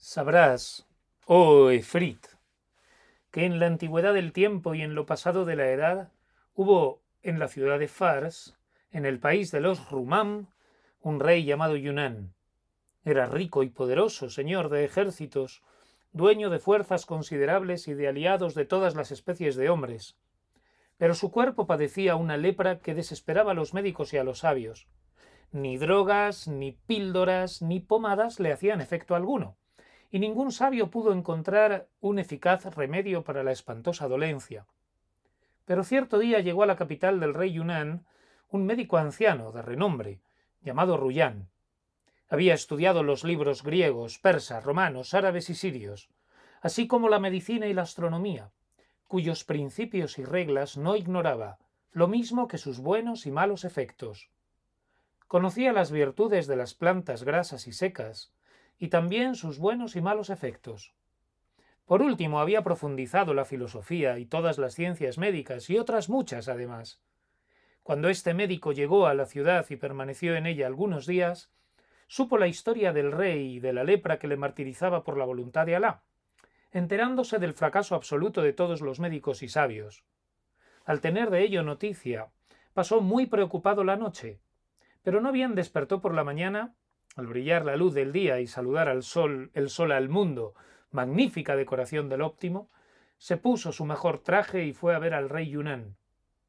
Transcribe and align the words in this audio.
Sabrás, 0.00 0.86
oh 1.26 1.70
Efrit, 1.70 2.24
que 3.32 3.44
en 3.44 3.58
la 3.58 3.66
antigüedad 3.66 4.14
del 4.14 4.32
tiempo 4.32 4.76
y 4.76 4.82
en 4.82 4.94
lo 4.94 5.06
pasado 5.06 5.44
de 5.44 5.56
la 5.56 5.70
edad 5.70 6.12
hubo 6.54 7.02
en 7.22 7.40
la 7.40 7.48
ciudad 7.48 7.80
de 7.80 7.88
Fars, 7.88 8.56
en 8.92 9.04
el 9.04 9.18
país 9.18 9.50
de 9.50 9.58
los 9.58 9.90
Rumam, 9.90 10.46
un 11.00 11.18
rey 11.18 11.44
llamado 11.44 11.74
Yunán. 11.74 12.32
Era 13.04 13.26
rico 13.26 13.64
y 13.64 13.70
poderoso, 13.70 14.30
señor 14.30 14.68
de 14.68 14.84
ejércitos, 14.84 15.64
dueño 16.12 16.48
de 16.48 16.60
fuerzas 16.60 17.04
considerables 17.04 17.88
y 17.88 17.94
de 17.94 18.06
aliados 18.06 18.54
de 18.54 18.66
todas 18.66 18.94
las 18.94 19.10
especies 19.10 19.56
de 19.56 19.68
hombres. 19.68 20.16
Pero 20.96 21.14
su 21.14 21.32
cuerpo 21.32 21.66
padecía 21.66 22.14
una 22.14 22.36
lepra 22.36 22.78
que 22.78 22.94
desesperaba 22.94 23.50
a 23.50 23.54
los 23.54 23.74
médicos 23.74 24.12
y 24.12 24.18
a 24.18 24.24
los 24.24 24.38
sabios. 24.38 24.86
Ni 25.50 25.76
drogas, 25.76 26.46
ni 26.46 26.70
píldoras, 26.70 27.62
ni 27.62 27.80
pomadas 27.80 28.38
le 28.38 28.52
hacían 28.52 28.80
efecto 28.80 29.16
alguno 29.16 29.56
y 30.10 30.18
ningún 30.18 30.52
sabio 30.52 30.90
pudo 30.90 31.12
encontrar 31.12 31.88
un 32.00 32.18
eficaz 32.18 32.64
remedio 32.74 33.24
para 33.24 33.42
la 33.42 33.52
espantosa 33.52 34.08
dolencia. 34.08 34.66
Pero 35.64 35.84
cierto 35.84 36.18
día 36.18 36.40
llegó 36.40 36.62
a 36.62 36.66
la 36.66 36.76
capital 36.76 37.20
del 37.20 37.34
rey 37.34 37.52
Yunnan 37.52 38.06
un 38.50 38.64
médico 38.64 38.96
anciano 38.96 39.52
de 39.52 39.60
renombre, 39.60 40.20
llamado 40.62 40.96
Ruyán. 40.96 41.48
Había 42.30 42.54
estudiado 42.54 43.02
los 43.02 43.24
libros 43.24 43.62
griegos, 43.62 44.18
persas, 44.18 44.64
romanos, 44.64 45.12
árabes 45.12 45.50
y 45.50 45.54
sirios, 45.54 46.08
así 46.62 46.86
como 46.86 47.08
la 47.08 47.18
medicina 47.18 47.66
y 47.66 47.74
la 47.74 47.82
astronomía, 47.82 48.50
cuyos 49.06 49.44
principios 49.44 50.18
y 50.18 50.24
reglas 50.24 50.76
no 50.76 50.96
ignoraba, 50.96 51.58
lo 51.92 52.08
mismo 52.08 52.48
que 52.48 52.58
sus 52.58 52.80
buenos 52.80 53.26
y 53.26 53.30
malos 53.30 53.64
efectos. 53.64 54.30
Conocía 55.26 55.72
las 55.72 55.90
virtudes 55.90 56.46
de 56.46 56.56
las 56.56 56.74
plantas 56.74 57.22
grasas 57.22 57.66
y 57.66 57.72
secas, 57.72 58.32
y 58.78 58.88
también 58.88 59.34
sus 59.34 59.58
buenos 59.58 59.96
y 59.96 60.00
malos 60.00 60.30
efectos. 60.30 60.94
Por 61.84 62.02
último, 62.02 62.40
había 62.40 62.62
profundizado 62.62 63.34
la 63.34 63.44
filosofía 63.44 64.18
y 64.18 64.26
todas 64.26 64.58
las 64.58 64.74
ciencias 64.74 65.18
médicas 65.18 65.68
y 65.70 65.78
otras 65.78 66.08
muchas 66.08 66.48
además. 66.48 67.00
Cuando 67.82 68.10
este 68.10 68.34
médico 68.34 68.72
llegó 68.72 69.06
a 69.06 69.14
la 69.14 69.24
ciudad 69.24 69.64
y 69.70 69.76
permaneció 69.76 70.36
en 70.36 70.46
ella 70.46 70.66
algunos 70.66 71.06
días, 71.06 71.50
supo 72.06 72.36
la 72.36 72.46
historia 72.46 72.92
del 72.92 73.12
rey 73.12 73.54
y 73.54 73.60
de 73.60 73.72
la 73.72 73.84
lepra 73.84 74.18
que 74.18 74.28
le 74.28 74.36
martirizaba 74.36 75.02
por 75.02 75.16
la 75.16 75.24
voluntad 75.24 75.64
de 75.64 75.76
Alá, 75.76 76.02
enterándose 76.70 77.38
del 77.38 77.54
fracaso 77.54 77.94
absoluto 77.94 78.42
de 78.42 78.52
todos 78.52 78.82
los 78.82 79.00
médicos 79.00 79.42
y 79.42 79.48
sabios. 79.48 80.04
Al 80.84 81.00
tener 81.00 81.30
de 81.30 81.42
ello 81.42 81.62
noticia, 81.62 82.28
pasó 82.74 83.00
muy 83.00 83.26
preocupado 83.26 83.84
la 83.84 83.96
noche, 83.96 84.40
pero 85.02 85.20
no 85.20 85.32
bien 85.32 85.54
despertó 85.54 86.00
por 86.00 86.14
la 86.14 86.24
mañana, 86.24 86.74
al 87.18 87.26
brillar 87.26 87.64
la 87.64 87.74
luz 87.74 87.94
del 87.94 88.12
día 88.12 88.38
y 88.38 88.46
saludar 88.46 88.88
al 88.88 89.02
sol, 89.02 89.50
el 89.52 89.70
sol 89.70 89.90
al 89.90 90.08
mundo, 90.08 90.54
magnífica 90.92 91.56
decoración 91.56 92.08
del 92.08 92.22
óptimo, 92.22 92.70
se 93.16 93.36
puso 93.36 93.72
su 93.72 93.84
mejor 93.84 94.22
traje 94.22 94.64
y 94.64 94.72
fue 94.72 94.94
a 94.94 95.00
ver 95.00 95.14
al 95.14 95.28
rey 95.28 95.50
Yunnan. 95.50 95.96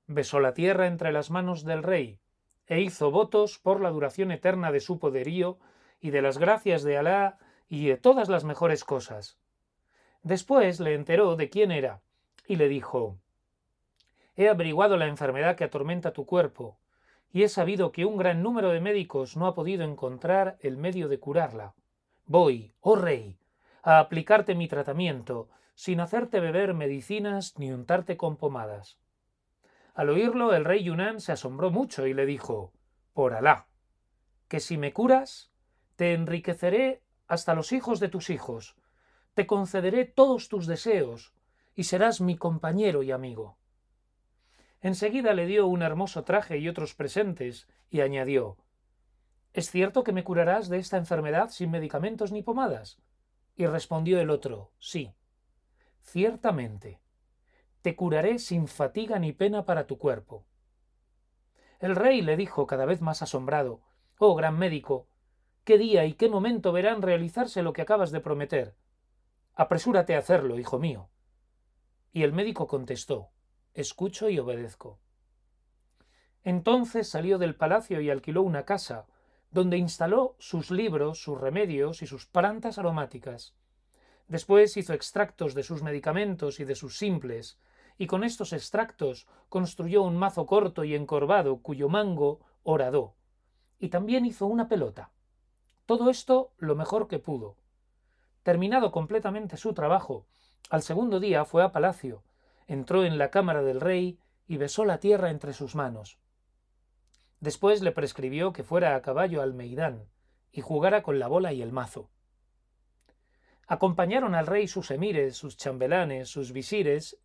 Besó 0.06 0.40
la 0.40 0.54
tierra 0.54 0.86
entre 0.86 1.12
las 1.12 1.32
manos 1.32 1.64
del 1.64 1.82
rey, 1.82 2.20
e 2.68 2.82
hizo 2.82 3.10
votos 3.10 3.58
por 3.58 3.82
la 3.82 3.90
duración 3.90 4.32
eterna 4.32 4.72
de 4.72 4.80
su 4.80 5.00
poderío 5.00 5.58
y 6.00 6.12
de 6.12 6.22
las 6.22 6.38
gracias 6.38 6.84
de 6.84 7.00
Alá 7.00 7.40
y 7.68 7.88
de 7.88 7.98
todas 7.98 8.30
las 8.30 8.44
mejores 8.44 8.84
cosas. 8.84 9.40
Después 10.22 10.80
le 10.80 10.94
enteró 10.94 11.36
de 11.36 11.50
quién 11.50 11.72
era, 11.72 12.04
y 12.46 12.58
le 12.58 12.70
dijo 12.70 13.18
He 14.36 14.48
averiguado 14.48 14.98
la 14.98 15.08
enfermedad 15.08 15.56
que 15.56 15.64
atormenta 15.64 16.14
tu 16.14 16.28
cuerpo, 16.28 16.79
y 17.32 17.44
he 17.44 17.50
sabido 17.50 17.92
que 17.92 18.06
un 18.06 18.18
gran 18.18 18.42
número 18.42 18.70
de 18.70 18.80
médicos 18.80 19.38
no 19.38 19.48
ha 19.48 19.54
podido 19.54 19.84
encontrar 19.84 20.58
el 20.62 20.78
medio 20.78 21.08
de 21.08 21.20
curarla. 21.20 21.76
Voy, 22.26 22.74
oh 22.82 22.96
rey, 22.96 23.38
a 23.84 24.00
aplicarte 24.00 24.56
mi 24.56 24.68
tratamiento, 24.68 25.50
sin 25.76 26.00
hacerte 26.00 26.40
beber 26.40 26.74
medicinas 26.74 27.58
ni 27.58 27.72
untarte 27.72 28.18
con 28.18 28.38
pomadas. 28.38 29.00
Al 29.94 30.10
oírlo, 30.10 30.54
el 30.54 30.66
rey 30.66 30.84
Yunnan 30.84 31.22
se 31.22 31.32
asombró 31.32 31.72
mucho 31.72 32.08
y 32.08 32.14
le 32.14 32.26
dijo 32.26 32.74
Por 33.14 33.34
Alá, 33.34 33.68
que 34.48 34.60
si 34.60 34.78
me 34.78 34.94
curas, 34.94 35.52
te 35.96 36.14
enriqueceré 36.14 37.04
hasta 37.28 37.54
los 37.54 37.72
hijos 37.72 38.00
de 38.00 38.10
tus 38.10 38.30
hijos, 38.30 38.76
te 39.36 39.46
concederé 39.46 40.06
todos 40.06 40.50
tus 40.50 40.66
deseos, 40.66 41.34
y 41.76 41.84
serás 41.84 42.22
mi 42.22 42.38
compañero 42.38 43.04
y 43.04 43.12
amigo. 43.12 43.59
Enseguida 44.82 45.34
le 45.34 45.46
dio 45.46 45.68
un 45.68 45.82
hermoso 45.82 46.24
traje 46.24 46.58
y 46.58 46.70
otros 46.70 46.96
presentes, 46.96 47.68
y 47.90 48.02
añadió 48.02 48.58
¿Es 49.52 49.72
cierto 49.72 50.04
que 50.04 50.14
me 50.14 50.24
curarás 50.24 50.70
de 50.70 50.78
esta 50.78 50.98
enfermedad 50.98 51.50
sin 51.50 51.72
medicamentos 51.72 52.32
ni 52.32 52.44
pomadas? 52.44 53.02
Y 53.56 53.66
respondió 53.66 54.20
el 54.22 54.30
otro 54.30 54.72
Sí. 54.80 55.14
Ciertamente. 56.02 57.02
Te 57.82 57.96
curaré 57.96 58.40
sin 58.40 58.68
fatiga 58.68 59.20
ni 59.20 59.34
pena 59.34 59.66
para 59.66 59.86
tu 59.86 59.98
cuerpo. 59.98 60.46
El 61.80 61.96
rey 61.96 62.22
le 62.22 62.38
dijo 62.38 62.68
cada 62.68 62.86
vez 62.86 63.02
más 63.02 63.22
asombrado 63.22 63.82
Oh 64.18 64.36
gran 64.36 64.58
médico, 64.58 65.08
¿qué 65.64 65.78
día 65.78 66.06
y 66.06 66.14
qué 66.14 66.30
momento 66.30 66.72
verán 66.72 67.02
realizarse 67.02 67.64
lo 67.64 67.74
que 67.74 67.82
acabas 67.82 68.12
de 68.12 68.20
prometer? 68.20 68.76
Apresúrate 69.56 70.16
a 70.16 70.20
hacerlo, 70.20 70.60
hijo 70.60 70.78
mío. 70.78 71.10
Y 72.12 72.24
el 72.24 72.34
médico 72.34 72.68
contestó 72.68 73.32
escucho 73.74 74.30
y 74.30 74.40
obedezco. 74.40 75.00
Entonces 76.44 77.10
salió 77.10 77.38
del 77.38 77.56
palacio 77.56 78.02
y 78.02 78.10
alquiló 78.10 78.42
una 78.42 78.66
casa, 78.66 79.08
donde 79.52 79.78
instaló 79.78 80.36
sus 80.40 80.72
libros, 80.72 81.22
sus 81.22 81.40
remedios 81.40 82.02
y 82.02 82.08
sus 82.08 82.26
plantas 82.26 82.78
aromáticas. 82.78 83.56
Después 84.28 84.78
hizo 84.78 84.94
extractos 84.94 85.56
de 85.56 85.64
sus 85.64 85.82
medicamentos 85.82 86.60
y 86.60 86.66
de 86.66 86.76
sus 86.76 86.98
simples, 86.98 87.60
y 87.98 88.08
con 88.08 88.24
estos 88.24 88.54
extractos 88.54 89.28
construyó 89.50 90.04
un 90.04 90.16
mazo 90.16 90.46
corto 90.46 90.84
y 90.84 90.96
encorvado 90.96 91.62
cuyo 91.62 91.90
mango 91.90 92.40
horadó. 92.64 93.16
Y 93.80 93.90
también 93.90 94.26
hizo 94.26 94.46
una 94.46 94.68
pelota. 94.70 95.12
Todo 95.86 96.10
esto 96.10 96.54
lo 96.58 96.76
mejor 96.76 97.08
que 97.08 97.20
pudo. 97.20 97.58
Terminado 98.44 98.92
completamente 98.92 99.58
su 99.58 99.74
trabajo, 99.74 100.28
al 100.70 100.84
segundo 100.84 101.20
día 101.20 101.44
fue 101.46 101.64
a 101.64 101.72
palacio, 101.72 102.24
entró 102.70 103.04
en 103.04 103.18
la 103.18 103.32
cámara 103.32 103.64
del 103.64 103.82
rey 103.82 104.20
y 104.48 104.58
besó 104.58 104.86
la 104.86 105.00
tierra 105.00 105.32
entre 105.32 105.54
sus 105.54 105.74
manos. 105.74 106.20
Después 107.40 107.82
le 107.82 107.92
prescribió 107.92 108.54
que 108.54 108.64
fuera 108.64 108.96
a 108.96 109.02
caballo 109.02 109.42
al 109.42 109.56
Meidán 109.56 110.08
y 110.52 110.62
jugara 110.62 111.02
con 111.02 111.18
la 111.18 111.28
bola 111.28 111.52
y 111.52 111.64
el 111.64 111.72
mazo. 111.72 112.12
Acompañaron 113.66 114.36
al 114.36 114.46
rey 114.46 114.68
sus 114.68 114.92
emires, 114.92 115.36
sus 115.36 115.58
chambelanes, 115.58 116.30
sus 116.30 116.52
visires 116.52 117.18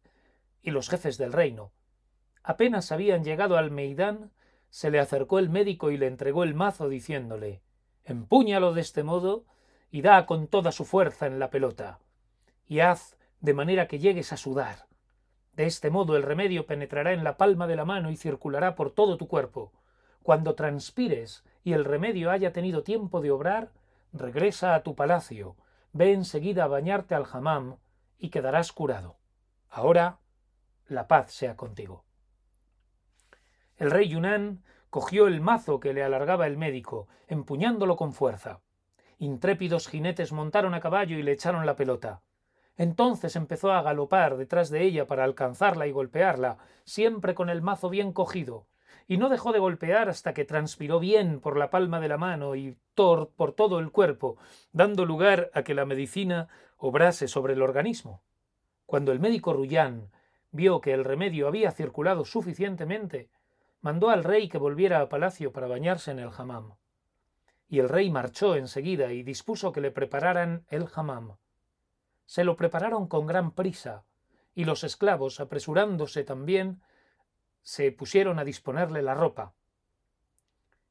y 0.62 0.70
los 0.70 0.88
jefes 0.88 1.18
del 1.18 1.34
reino. 1.34 1.72
Apenas 2.42 2.90
habían 2.90 3.22
llegado 3.22 3.58
al 3.58 3.70
Meidán, 3.70 4.32
se 4.70 4.90
le 4.90 4.98
acercó 4.98 5.38
el 5.38 5.50
médico 5.50 5.90
y 5.90 5.98
le 5.98 6.06
entregó 6.06 6.42
el 6.42 6.54
mazo 6.54 6.88
diciéndole 6.88 7.60
Empúñalo 8.02 8.72
de 8.72 8.80
este 8.80 9.02
modo 9.02 9.44
y 9.90 10.00
da 10.00 10.24
con 10.24 10.48
toda 10.48 10.72
su 10.72 10.86
fuerza 10.86 11.26
en 11.26 11.38
la 11.38 11.50
pelota, 11.50 12.00
y 12.66 12.80
haz 12.80 13.18
de 13.40 13.52
manera 13.52 13.88
que 13.88 13.98
llegues 13.98 14.32
a 14.32 14.38
sudar. 14.38 14.86
De 15.56 15.66
este 15.66 15.90
modo 15.90 16.16
el 16.16 16.22
remedio 16.22 16.66
penetrará 16.66 17.12
en 17.12 17.22
la 17.22 17.36
palma 17.36 17.66
de 17.66 17.76
la 17.76 17.84
mano 17.84 18.10
y 18.10 18.16
circulará 18.16 18.74
por 18.74 18.90
todo 18.90 19.16
tu 19.16 19.28
cuerpo. 19.28 19.72
Cuando 20.22 20.54
transpires 20.54 21.44
y 21.62 21.74
el 21.74 21.84
remedio 21.84 22.30
haya 22.30 22.52
tenido 22.52 22.82
tiempo 22.82 23.20
de 23.20 23.30
obrar, 23.30 23.70
regresa 24.12 24.74
a 24.74 24.82
tu 24.82 24.94
palacio, 24.94 25.56
ve 25.92 26.12
enseguida 26.12 26.64
a 26.64 26.68
bañarte 26.68 27.14
al 27.14 27.26
hammam 27.30 27.76
y 28.18 28.30
quedarás 28.30 28.72
curado. 28.72 29.16
Ahora, 29.70 30.18
la 30.88 31.06
paz 31.06 31.32
sea 31.32 31.56
contigo. 31.56 32.04
El 33.76 33.90
rey 33.90 34.08
Yunnan 34.08 34.62
cogió 34.90 35.26
el 35.26 35.40
mazo 35.40 35.80
que 35.80 35.92
le 35.92 36.02
alargaba 36.02 36.46
el 36.46 36.56
médico, 36.56 37.08
empuñándolo 37.28 37.96
con 37.96 38.12
fuerza. 38.12 38.60
Intrépidos 39.18 39.88
jinetes 39.88 40.32
montaron 40.32 40.74
a 40.74 40.80
caballo 40.80 41.18
y 41.18 41.22
le 41.22 41.32
echaron 41.32 41.66
la 41.66 41.76
pelota. 41.76 42.22
Entonces 42.76 43.36
empezó 43.36 43.72
a 43.72 43.82
galopar 43.82 44.36
detrás 44.36 44.68
de 44.68 44.82
ella 44.82 45.06
para 45.06 45.24
alcanzarla 45.24 45.86
y 45.86 45.92
golpearla, 45.92 46.58
siempre 46.84 47.34
con 47.34 47.48
el 47.48 47.62
mazo 47.62 47.88
bien 47.88 48.12
cogido, 48.12 48.66
y 49.06 49.16
no 49.16 49.28
dejó 49.28 49.52
de 49.52 49.60
golpear 49.60 50.08
hasta 50.08 50.34
que 50.34 50.44
transpiró 50.44 50.98
bien 50.98 51.40
por 51.40 51.56
la 51.56 51.70
palma 51.70 52.00
de 52.00 52.08
la 52.08 52.18
mano 52.18 52.56
y 52.56 52.76
tor 52.94 53.30
por 53.36 53.52
todo 53.52 53.78
el 53.78 53.92
cuerpo, 53.92 54.38
dando 54.72 55.04
lugar 55.04 55.50
a 55.54 55.62
que 55.62 55.74
la 55.74 55.84
medicina 55.84 56.48
obrase 56.76 57.28
sobre 57.28 57.52
el 57.52 57.62
organismo. 57.62 58.22
Cuando 58.86 59.12
el 59.12 59.20
médico 59.20 59.52
Rullán 59.52 60.10
vio 60.50 60.80
que 60.80 60.92
el 60.92 61.04
remedio 61.04 61.46
había 61.46 61.70
circulado 61.70 62.24
suficientemente, 62.24 63.30
mandó 63.82 64.10
al 64.10 64.24
rey 64.24 64.48
que 64.48 64.58
volviera 64.58 65.00
a 65.00 65.08
palacio 65.08 65.52
para 65.52 65.68
bañarse 65.68 66.10
en 66.10 66.18
el 66.18 66.30
hammam. 66.36 66.74
Y 67.68 67.78
el 67.78 67.88
rey 67.88 68.10
marchó 68.10 68.56
enseguida 68.56 69.12
y 69.12 69.22
dispuso 69.22 69.72
que 69.72 69.80
le 69.80 69.90
prepararan 69.90 70.64
el 70.70 70.88
hammam 70.94 71.36
se 72.26 72.44
lo 72.44 72.56
prepararon 72.56 73.06
con 73.06 73.26
gran 73.26 73.52
prisa, 73.52 74.04
y 74.54 74.64
los 74.64 74.84
esclavos, 74.84 75.40
apresurándose 75.40 76.24
también, 76.24 76.80
se 77.62 77.92
pusieron 77.92 78.38
a 78.38 78.44
disponerle 78.44 79.02
la 79.02 79.14
ropa. 79.14 79.54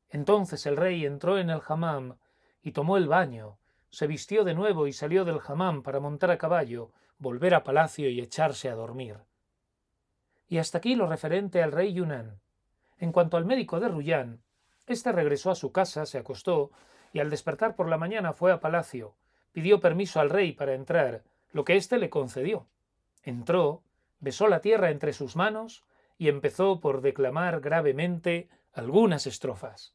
Entonces 0.10 0.66
el 0.66 0.78
rey 0.78 1.06
entró 1.06 1.38
en 1.38 1.50
el 1.50 1.62
hammam 1.68 2.18
y 2.62 2.72
tomó 2.72 2.98
el 2.98 3.08
baño, 3.08 3.58
se 3.90 4.08
vistió 4.08 4.44
de 4.44 4.54
nuevo 4.54 4.88
y 4.88 4.94
salió 4.94 5.24
del 5.24 5.40
jamán 5.40 5.84
para 5.84 6.00
montar 6.00 6.32
a 6.32 6.38
caballo, 6.38 6.92
volver 7.20 7.54
a 7.54 7.64
palacio 7.64 8.10
y 8.10 8.20
echarse 8.20 8.70
a 8.70 8.76
dormir. 8.76 9.18
Y 10.48 10.58
hasta 10.58 10.80
aquí 10.80 10.96
lo 10.96 11.08
referente 11.08 11.62
al 11.62 11.72
rey 11.72 11.94
Yunnan. 11.94 12.40
En 12.98 13.12
cuanto 13.12 13.38
al 13.38 13.46
médico 13.46 13.80
de 13.80 13.88
Ruyán, 13.88 14.44
éste 14.88 15.12
regresó 15.12 15.52
a 15.52 15.56
su 15.56 15.72
casa, 15.72 16.06
se 16.06 16.18
acostó, 16.18 16.72
y 17.12 17.20
al 17.20 17.30
despertar 17.30 17.76
por 17.76 17.88
la 17.88 17.98
mañana 17.98 18.34
fue 18.34 18.52
a 18.52 18.60
palacio, 18.60 19.16
pidió 19.54 19.80
permiso 19.80 20.20
al 20.20 20.30
rey 20.30 20.52
para 20.52 20.74
entrar, 20.74 21.24
lo 21.54 21.64
que 21.64 21.78
éste 21.78 21.98
le 21.98 22.10
concedió. 22.10 22.68
Entró, 23.24 23.84
besó 24.20 24.48
la 24.48 24.60
tierra 24.60 24.90
entre 24.90 25.14
sus 25.14 25.36
manos 25.36 25.86
y 26.18 26.28
empezó 26.28 26.80
por 26.80 27.02
declamar 27.02 27.62
gravemente 27.62 28.50
algunas 28.74 29.28
estrofas. 29.28 29.94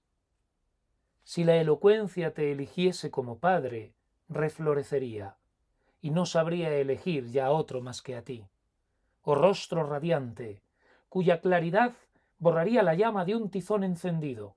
Si 1.24 1.44
la 1.44 1.56
elocuencia 1.56 2.32
te 2.32 2.52
eligiese 2.52 3.10
como 3.10 3.38
padre, 3.38 3.92
reflorecería, 4.28 5.36
y 6.00 6.10
no 6.10 6.24
sabría 6.24 6.72
elegir 6.74 7.30
ya 7.30 7.50
otro 7.50 7.82
más 7.82 8.00
que 8.00 8.16
a 8.16 8.22
ti. 8.22 8.46
Oh 9.22 9.34
rostro 9.34 9.82
radiante, 9.82 10.62
cuya 11.08 11.40
claridad 11.40 11.92
borraría 12.38 12.82
la 12.82 12.94
llama 12.94 13.24
de 13.24 13.34
un 13.34 13.50
tizón 13.50 13.82
encendido. 13.84 14.56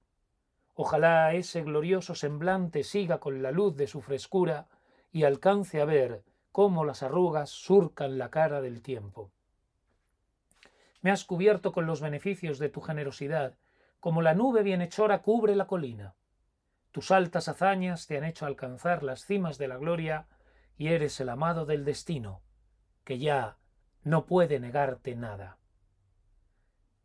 Ojalá 0.76 1.34
ese 1.34 1.64
glorioso 1.64 2.16
semblante 2.16 2.84
siga 2.84 3.20
con 3.20 3.42
la 3.42 3.52
luz 3.52 3.76
de 3.76 3.88
su 3.88 4.02
frescura 4.02 4.68
y 5.12 5.24
alcance 5.24 5.82
a 5.82 5.86
ver 5.86 6.24
cómo 6.52 6.86
las 6.86 7.04
arrugas 7.04 7.50
surcan 7.50 8.18
la 8.18 8.30
cara 8.30 8.62
del 8.62 8.82
tiempo. 8.82 9.32
Me 11.02 11.12
has 11.12 11.26
cubierto 11.26 11.72
con 11.72 11.86
los 11.86 12.02
beneficios 12.02 12.60
de 12.60 12.70
tu 12.70 12.82
generosidad, 12.82 13.58
como 14.00 14.22
la 14.22 14.34
nube 14.34 14.64
bienhechora 14.64 15.22
cubre 15.22 15.56
la 15.56 15.68
colina. 15.68 16.16
Tus 16.92 17.12
altas 17.12 17.48
hazañas 17.48 18.08
te 18.08 18.18
han 18.18 18.24
hecho 18.24 18.46
alcanzar 18.46 19.04
las 19.04 19.26
cimas 19.26 19.58
de 19.58 19.68
la 19.68 19.78
gloria 19.78 20.28
y 20.78 20.90
eres 20.90 21.20
el 21.20 21.30
amado 21.30 21.66
del 21.66 21.86
destino, 21.86 22.42
que 23.04 23.18
ya 23.18 23.58
no 24.04 24.26
puede 24.26 24.60
negarte 24.60 25.16
nada. 25.16 25.58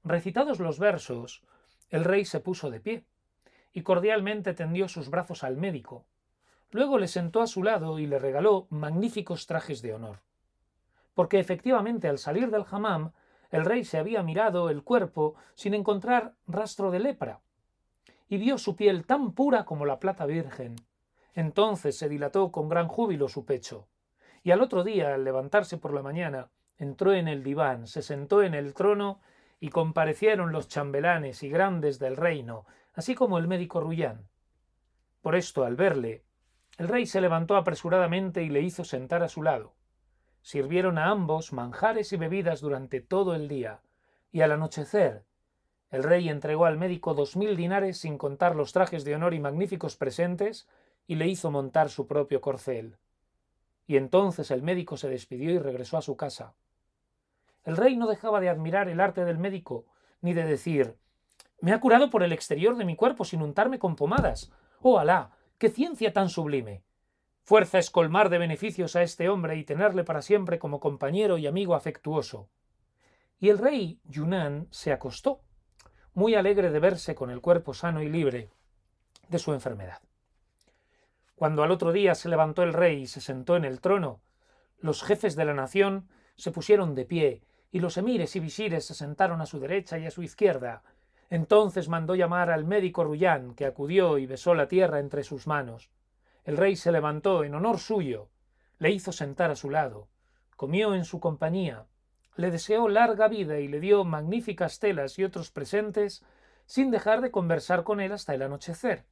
Recitados 0.02 0.60
los 0.60 0.78
versos, 0.78 1.42
el 1.90 2.04
rey 2.04 2.24
se 2.24 2.40
puso 2.40 2.70
de 2.70 2.80
pie 2.80 3.04
y 3.72 3.82
cordialmente 3.82 4.54
tendió 4.54 4.88
sus 4.88 5.10
brazos 5.10 5.44
al 5.44 5.56
médico, 5.56 6.06
Luego 6.70 6.98
le 6.98 7.08
sentó 7.08 7.42
a 7.42 7.46
su 7.46 7.62
lado 7.62 7.98
y 7.98 8.06
le 8.06 8.18
regaló 8.18 8.66
magníficos 8.70 9.46
trajes 9.46 9.82
de 9.82 9.94
honor. 9.94 10.20
Porque 11.14 11.38
efectivamente 11.38 12.08
al 12.08 12.18
salir 12.18 12.50
del 12.50 12.64
hammam 12.70 13.12
el 13.50 13.64
rey 13.64 13.84
se 13.84 13.98
había 13.98 14.22
mirado 14.22 14.70
el 14.70 14.82
cuerpo 14.82 15.34
sin 15.54 15.74
encontrar 15.74 16.34
rastro 16.46 16.90
de 16.90 16.98
lepra, 16.98 17.40
y 18.28 18.38
vio 18.38 18.58
su 18.58 18.76
piel 18.76 19.06
tan 19.06 19.32
pura 19.32 19.64
como 19.64 19.86
la 19.86 20.00
plata 20.00 20.26
virgen. 20.26 20.76
Entonces 21.34 21.96
se 21.96 22.08
dilató 22.08 22.50
con 22.50 22.68
gran 22.68 22.88
júbilo 22.88 23.28
su 23.28 23.44
pecho, 23.44 23.86
y 24.42 24.50
al 24.50 24.60
otro 24.60 24.84
día, 24.84 25.14
al 25.14 25.24
levantarse 25.24 25.78
por 25.78 25.94
la 25.94 26.02
mañana, 26.02 26.50
entró 26.78 27.12
en 27.12 27.28
el 27.28 27.42
diván, 27.42 27.86
se 27.86 28.02
sentó 28.02 28.42
en 28.42 28.54
el 28.54 28.74
trono, 28.74 29.20
y 29.58 29.70
comparecieron 29.70 30.52
los 30.52 30.68
chambelanes 30.68 31.42
y 31.42 31.48
grandes 31.48 31.98
del 31.98 32.16
reino, 32.16 32.66
así 32.94 33.14
como 33.14 33.38
el 33.38 33.48
médico 33.48 33.80
Rullán. 33.80 34.28
Por 35.22 35.34
esto, 35.34 35.64
al 35.64 35.76
verle, 35.76 36.24
el 36.78 36.88
rey 36.88 37.06
se 37.06 37.20
levantó 37.20 37.56
apresuradamente 37.56 38.42
y 38.42 38.48
le 38.48 38.60
hizo 38.60 38.84
sentar 38.84 39.22
a 39.22 39.28
su 39.28 39.42
lado. 39.42 39.74
Sirvieron 40.42 40.98
a 40.98 41.10
ambos 41.10 41.52
manjares 41.52 42.12
y 42.12 42.16
bebidas 42.16 42.60
durante 42.60 43.00
todo 43.00 43.34
el 43.34 43.48
día, 43.48 43.80
y 44.30 44.42
al 44.42 44.52
anochecer 44.52 45.24
el 45.90 46.02
rey 46.02 46.28
entregó 46.28 46.66
al 46.66 46.78
médico 46.78 47.14
dos 47.14 47.36
mil 47.36 47.56
dinares 47.56 47.98
sin 47.98 48.18
contar 48.18 48.56
los 48.56 48.72
trajes 48.72 49.04
de 49.04 49.14
honor 49.14 49.34
y 49.34 49.40
magníficos 49.40 49.96
presentes, 49.96 50.68
y 51.06 51.14
le 51.14 51.28
hizo 51.28 51.50
montar 51.50 51.88
su 51.88 52.06
propio 52.06 52.40
corcel. 52.40 52.96
Y 53.86 53.96
entonces 53.96 54.50
el 54.50 54.62
médico 54.62 54.96
se 54.96 55.08
despidió 55.08 55.52
y 55.52 55.58
regresó 55.58 55.96
a 55.96 56.02
su 56.02 56.16
casa. 56.16 56.54
El 57.64 57.76
rey 57.76 57.96
no 57.96 58.08
dejaba 58.08 58.40
de 58.40 58.48
admirar 58.48 58.88
el 58.88 59.00
arte 59.00 59.24
del 59.24 59.38
médico, 59.38 59.86
ni 60.20 60.34
de 60.34 60.44
decir 60.44 60.96
Me 61.60 61.72
ha 61.72 61.80
curado 61.80 62.10
por 62.10 62.22
el 62.22 62.32
exterior 62.32 62.76
de 62.76 62.84
mi 62.84 62.96
cuerpo 62.96 63.24
sin 63.24 63.42
untarme 63.42 63.78
con 63.78 63.94
pomadas. 63.94 64.52
¡Oh, 64.82 64.98
Alá! 64.98 65.30
¡Qué 65.58 65.70
ciencia 65.70 66.12
tan 66.12 66.28
sublime! 66.28 66.82
Fuerza 67.42 67.78
es 67.78 67.90
colmar 67.90 68.28
de 68.28 68.36
beneficios 68.36 68.94
a 68.94 69.02
este 69.02 69.30
hombre 69.30 69.56
y 69.56 69.64
tenerle 69.64 70.04
para 70.04 70.20
siempre 70.20 70.58
como 70.58 70.80
compañero 70.80 71.38
y 71.38 71.46
amigo 71.46 71.74
afectuoso. 71.74 72.50
Y 73.38 73.48
el 73.48 73.56
rey 73.56 73.98
Yunnan 74.04 74.68
se 74.70 74.92
acostó, 74.92 75.40
muy 76.12 76.34
alegre 76.34 76.70
de 76.70 76.78
verse 76.78 77.14
con 77.14 77.30
el 77.30 77.40
cuerpo 77.40 77.72
sano 77.72 78.02
y 78.02 78.10
libre 78.10 78.50
de 79.28 79.38
su 79.38 79.54
enfermedad. 79.54 80.02
Cuando 81.34 81.62
al 81.62 81.70
otro 81.70 81.92
día 81.92 82.14
se 82.14 82.28
levantó 82.28 82.62
el 82.62 82.74
rey 82.74 83.02
y 83.02 83.06
se 83.06 83.22
sentó 83.22 83.56
en 83.56 83.64
el 83.64 83.80
trono, 83.80 84.20
los 84.78 85.02
jefes 85.02 85.36
de 85.36 85.44
la 85.46 85.54
nación 85.54 86.08
se 86.36 86.50
pusieron 86.50 86.94
de 86.94 87.06
pie, 87.06 87.42
y 87.70 87.80
los 87.80 87.96
emires 87.96 88.36
y 88.36 88.40
visires 88.40 88.84
se 88.84 88.94
sentaron 88.94 89.40
a 89.40 89.46
su 89.46 89.58
derecha 89.58 89.98
y 89.98 90.06
a 90.06 90.10
su 90.10 90.22
izquierda, 90.22 90.82
entonces 91.30 91.88
mandó 91.88 92.14
llamar 92.14 92.50
al 92.50 92.64
médico 92.64 93.04
Ruyán, 93.04 93.54
que 93.54 93.66
acudió 93.66 94.18
y 94.18 94.26
besó 94.26 94.54
la 94.54 94.68
tierra 94.68 95.00
entre 95.00 95.24
sus 95.24 95.46
manos. 95.46 95.90
El 96.44 96.56
rey 96.56 96.76
se 96.76 96.92
levantó 96.92 97.44
en 97.44 97.54
honor 97.54 97.78
suyo, 97.78 98.28
le 98.78 98.90
hizo 98.90 99.12
sentar 99.12 99.50
a 99.50 99.56
su 99.56 99.70
lado, 99.70 100.08
comió 100.56 100.94
en 100.94 101.04
su 101.04 101.18
compañía, 101.18 101.86
le 102.36 102.50
deseó 102.50 102.88
larga 102.88 103.28
vida 103.28 103.58
y 103.58 103.68
le 103.68 103.80
dio 103.80 104.04
magníficas 104.04 104.78
telas 104.78 105.18
y 105.18 105.24
otros 105.24 105.50
presentes, 105.50 106.24
sin 106.66 106.90
dejar 106.90 107.20
de 107.20 107.30
conversar 107.30 107.82
con 107.82 108.00
él 108.00 108.12
hasta 108.12 108.34
el 108.34 108.42
anochecer, 108.42 109.04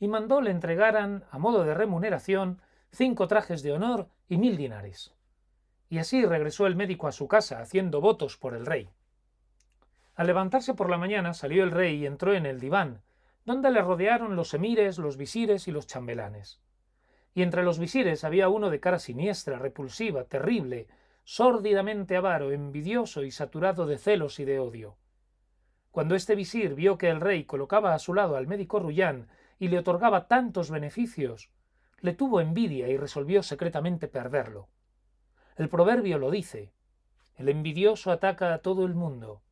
y 0.00 0.08
mandó 0.08 0.40
le 0.40 0.50
entregaran, 0.50 1.24
a 1.30 1.38
modo 1.38 1.64
de 1.64 1.74
remuneración, 1.74 2.60
cinco 2.90 3.28
trajes 3.28 3.62
de 3.62 3.72
honor 3.72 4.08
y 4.28 4.38
mil 4.38 4.56
dinares. 4.56 5.14
Y 5.88 5.98
así 5.98 6.24
regresó 6.24 6.66
el 6.66 6.76
médico 6.76 7.08
a 7.08 7.12
su 7.12 7.28
casa, 7.28 7.60
haciendo 7.60 8.00
votos 8.00 8.36
por 8.36 8.54
el 8.54 8.66
rey. 8.66 8.90
Al 10.18 10.26
levantarse 10.26 10.74
por 10.74 10.90
la 10.90 10.98
mañana 10.98 11.32
salió 11.32 11.62
el 11.62 11.70
rey 11.70 11.98
y 11.98 12.06
entró 12.06 12.34
en 12.34 12.44
el 12.44 12.58
diván, 12.58 13.02
donde 13.44 13.70
le 13.70 13.80
rodearon 13.80 14.34
los 14.34 14.52
emires, 14.52 14.98
los 14.98 15.16
visires 15.16 15.68
y 15.68 15.70
los 15.70 15.86
chambelanes. 15.86 16.60
Y 17.34 17.42
entre 17.42 17.62
los 17.62 17.78
visires 17.78 18.24
había 18.24 18.48
uno 18.48 18.68
de 18.68 18.80
cara 18.80 18.98
siniestra, 18.98 19.60
repulsiva, 19.60 20.24
terrible, 20.24 20.88
sórdidamente 21.22 22.16
avaro, 22.16 22.50
envidioso 22.50 23.22
y 23.22 23.30
saturado 23.30 23.86
de 23.86 23.96
celos 23.96 24.40
y 24.40 24.44
de 24.44 24.58
odio. 24.58 24.96
Cuando 25.92 26.16
este 26.16 26.34
visir 26.34 26.74
vio 26.74 26.98
que 26.98 27.10
el 27.10 27.20
rey 27.20 27.44
colocaba 27.44 27.94
a 27.94 28.00
su 28.00 28.12
lado 28.12 28.36
al 28.36 28.48
médico 28.48 28.80
Ruyán 28.80 29.28
y 29.60 29.68
le 29.68 29.78
otorgaba 29.78 30.26
tantos 30.26 30.68
beneficios, 30.68 31.48
le 32.00 32.12
tuvo 32.12 32.40
envidia 32.40 32.88
y 32.88 32.96
resolvió 32.96 33.44
secretamente 33.44 34.08
perderlo. 34.08 34.66
El 35.54 35.68
proverbio 35.68 36.18
lo 36.18 36.32
dice 36.32 36.72
el 37.36 37.48
envidioso 37.48 38.10
ataca 38.10 38.52
a 38.52 38.58
todo 38.58 38.84
el 38.84 38.96
mundo, 38.96 39.42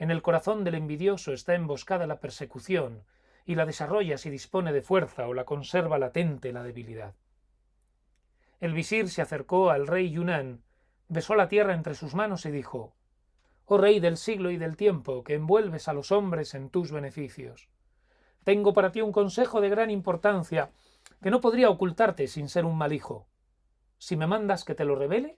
en 0.00 0.10
el 0.10 0.22
corazón 0.22 0.64
del 0.64 0.76
envidioso 0.76 1.34
está 1.34 1.54
emboscada 1.54 2.06
la 2.06 2.20
persecución, 2.20 3.04
y 3.44 3.54
la 3.54 3.66
desarrolla 3.66 4.16
si 4.16 4.30
dispone 4.30 4.72
de 4.72 4.80
fuerza 4.80 5.28
o 5.28 5.34
la 5.34 5.44
conserva 5.44 5.98
latente 5.98 6.54
la 6.54 6.62
debilidad. 6.62 7.14
El 8.60 8.72
visir 8.72 9.10
se 9.10 9.20
acercó 9.20 9.70
al 9.70 9.86
rey 9.86 10.10
Yunnan, 10.10 10.62
besó 11.08 11.34
la 11.34 11.48
tierra 11.48 11.74
entre 11.74 11.94
sus 11.94 12.14
manos 12.14 12.46
y 12.46 12.50
dijo 12.50 12.94
Oh 13.66 13.76
rey 13.76 14.00
del 14.00 14.16
siglo 14.16 14.50
y 14.50 14.56
del 14.56 14.78
tiempo, 14.78 15.22
que 15.22 15.34
envuelves 15.34 15.86
a 15.86 15.92
los 15.92 16.12
hombres 16.12 16.54
en 16.54 16.70
tus 16.70 16.90
beneficios. 16.90 17.68
Tengo 18.42 18.72
para 18.72 18.92
ti 18.92 19.02
un 19.02 19.12
consejo 19.12 19.60
de 19.60 19.68
gran 19.68 19.90
importancia, 19.90 20.70
que 21.20 21.30
no 21.30 21.42
podría 21.42 21.68
ocultarte 21.68 22.26
sin 22.26 22.48
ser 22.48 22.64
un 22.64 22.78
mal 22.78 22.94
hijo. 22.94 23.28
Si 23.98 24.16
me 24.16 24.26
mandas 24.26 24.64
que 24.64 24.74
te 24.74 24.86
lo 24.86 24.94
revele, 24.94 25.36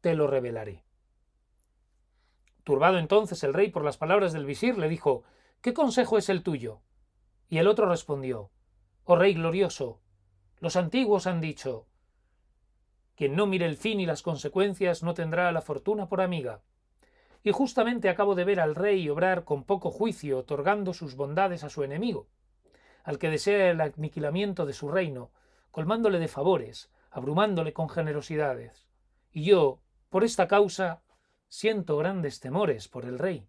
te 0.00 0.14
lo 0.14 0.28
revelaré. 0.28 0.84
Turbado 2.64 2.98
entonces 2.98 3.44
el 3.44 3.52
rey 3.52 3.70
por 3.70 3.84
las 3.84 3.98
palabras 3.98 4.32
del 4.32 4.46
visir, 4.46 4.78
le 4.78 4.88
dijo 4.88 5.22
¿Qué 5.60 5.74
consejo 5.74 6.16
es 6.16 6.30
el 6.30 6.42
tuyo? 6.42 6.80
Y 7.48 7.58
el 7.58 7.68
otro 7.68 7.86
respondió 7.86 8.50
Oh 9.04 9.16
rey 9.16 9.34
glorioso, 9.34 10.00
los 10.60 10.76
antiguos 10.76 11.26
han 11.26 11.42
dicho 11.42 11.86
Quien 13.16 13.36
no 13.36 13.46
mire 13.46 13.66
el 13.66 13.76
fin 13.76 14.00
y 14.00 14.06
las 14.06 14.22
consecuencias 14.22 15.02
no 15.02 15.12
tendrá 15.12 15.52
la 15.52 15.60
fortuna 15.60 16.08
por 16.08 16.22
amiga. 16.22 16.62
Y 17.42 17.52
justamente 17.52 18.08
acabo 18.08 18.34
de 18.34 18.44
ver 18.44 18.60
al 18.60 18.74
rey 18.74 19.10
obrar 19.10 19.44
con 19.44 19.64
poco 19.64 19.90
juicio, 19.90 20.38
otorgando 20.38 20.94
sus 20.94 21.14
bondades 21.14 21.62
a 21.62 21.68
su 21.68 21.84
enemigo, 21.84 22.28
al 23.04 23.18
que 23.18 23.28
desea 23.28 23.70
el 23.70 23.82
aniquilamiento 23.82 24.64
de 24.64 24.72
su 24.72 24.88
reino, 24.88 25.30
colmándole 25.70 26.18
de 26.18 26.28
favores, 26.28 26.90
abrumándole 27.10 27.74
con 27.74 27.90
generosidades. 27.90 28.88
Y 29.30 29.44
yo, 29.44 29.80
por 30.08 30.24
esta 30.24 30.48
causa, 30.48 31.02
siento 31.54 31.96
grandes 31.96 32.40
temores 32.40 32.88
por 32.88 33.04
el 33.04 33.16
rey. 33.16 33.46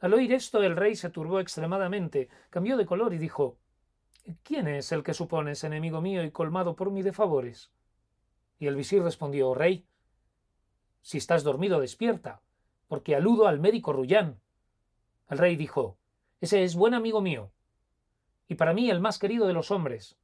Al 0.00 0.14
oír 0.14 0.32
esto 0.32 0.62
el 0.62 0.74
rey 0.74 0.96
se 0.96 1.10
turbó 1.10 1.38
extremadamente, 1.38 2.30
cambió 2.48 2.78
de 2.78 2.86
color 2.86 3.12
y 3.12 3.18
dijo 3.18 3.58
¿Quién 4.42 4.68
es 4.68 4.90
el 4.90 5.02
que 5.02 5.12
supones 5.12 5.62
enemigo 5.62 6.00
mío 6.00 6.24
y 6.24 6.30
colmado 6.30 6.76
por 6.76 6.90
mí 6.90 7.02
de 7.02 7.12
favores? 7.12 7.72
Y 8.58 8.68
el 8.68 8.74
visir 8.74 9.02
respondió 9.02 9.52
Rey, 9.52 9.86
si 11.02 11.18
estás 11.18 11.44
dormido 11.44 11.78
despierta, 11.78 12.40
porque 12.88 13.14
aludo 13.14 13.48
al 13.48 13.60
médico 13.60 13.92
Ruyán. 13.92 14.40
El 15.28 15.36
rey 15.36 15.56
dijo 15.56 15.98
Ese 16.40 16.64
es 16.64 16.74
buen 16.74 16.94
amigo 16.94 17.20
mío, 17.20 17.52
y 18.48 18.54
para 18.54 18.72
mí 18.72 18.88
el 18.88 19.00
más 19.00 19.18
querido 19.18 19.46
de 19.46 19.52
los 19.52 19.70
hombres, 19.70 20.16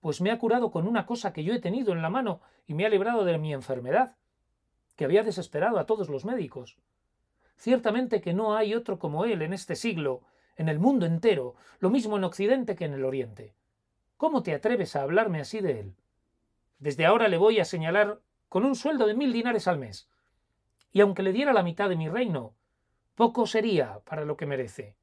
pues 0.00 0.20
me 0.20 0.30
ha 0.30 0.38
curado 0.38 0.70
con 0.70 0.86
una 0.86 1.06
cosa 1.06 1.32
que 1.32 1.42
yo 1.42 1.54
he 1.54 1.60
tenido 1.60 1.94
en 1.94 2.02
la 2.02 2.10
mano 2.10 2.42
y 2.66 2.74
me 2.74 2.84
ha 2.84 2.90
librado 2.90 3.24
de 3.24 3.38
mi 3.38 3.54
enfermedad, 3.54 4.16
que 4.96 5.04
había 5.04 5.22
desesperado 5.22 5.78
a 5.78 5.86
todos 5.86 6.08
los 6.08 6.24
médicos. 6.24 6.76
Ciertamente 7.56 8.20
que 8.20 8.34
no 8.34 8.56
hay 8.56 8.74
otro 8.74 8.98
como 8.98 9.24
él 9.24 9.42
en 9.42 9.52
este 9.52 9.76
siglo, 9.76 10.22
en 10.56 10.68
el 10.68 10.78
mundo 10.78 11.06
entero, 11.06 11.54
lo 11.78 11.90
mismo 11.90 12.16
en 12.16 12.24
Occidente 12.24 12.76
que 12.76 12.84
en 12.84 12.94
el 12.94 13.04
Oriente. 13.04 13.54
¿Cómo 14.16 14.42
te 14.42 14.54
atreves 14.54 14.96
a 14.96 15.02
hablarme 15.02 15.40
así 15.40 15.60
de 15.60 15.80
él? 15.80 15.96
Desde 16.78 17.06
ahora 17.06 17.28
le 17.28 17.38
voy 17.38 17.60
a 17.60 17.64
señalar 17.64 18.20
con 18.48 18.64
un 18.64 18.76
sueldo 18.76 19.06
de 19.06 19.14
mil 19.14 19.32
dinares 19.32 19.66
al 19.66 19.78
mes. 19.78 20.08
Y 20.92 21.00
aunque 21.00 21.22
le 21.22 21.32
diera 21.32 21.52
la 21.52 21.62
mitad 21.62 21.88
de 21.88 21.96
mi 21.96 22.08
reino, 22.08 22.54
poco 23.14 23.46
sería 23.46 24.00
para 24.00 24.24
lo 24.24 24.36
que 24.36 24.46
merece. 24.46 24.96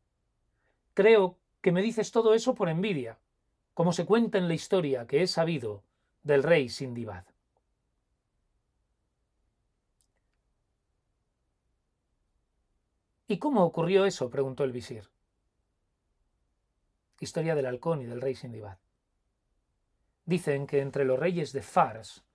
Creo 0.93 1.37
que 1.61 1.71
me 1.71 1.81
dices 1.81 2.11
todo 2.11 2.33
eso 2.33 2.55
por 2.55 2.69
envidia, 2.69 3.19
como 3.73 3.93
se 3.93 4.05
cuenta 4.05 4.37
en 4.37 4.47
la 4.47 4.53
historia 4.53 5.07
que 5.07 5.21
he 5.21 5.27
sabido 5.27 5.83
del 6.23 6.43
rey 6.43 6.69
Sindibad. 6.69 7.25
¿Y 13.31 13.37
cómo 13.37 13.63
ocurrió 13.63 14.03
eso? 14.03 14.29
preguntó 14.29 14.65
el 14.65 14.73
visir. 14.73 15.09
Historia 17.21 17.55
del 17.55 17.65
halcón 17.65 18.01
y 18.01 18.05
del 18.05 18.19
rey 18.19 18.35
Sindibad. 18.35 18.77
Dicen 20.25 20.67
que 20.67 20.81
entre 20.81 21.05
los 21.05 21.17
reyes 21.17 21.53
de 21.53 21.61
Fars 21.61 22.25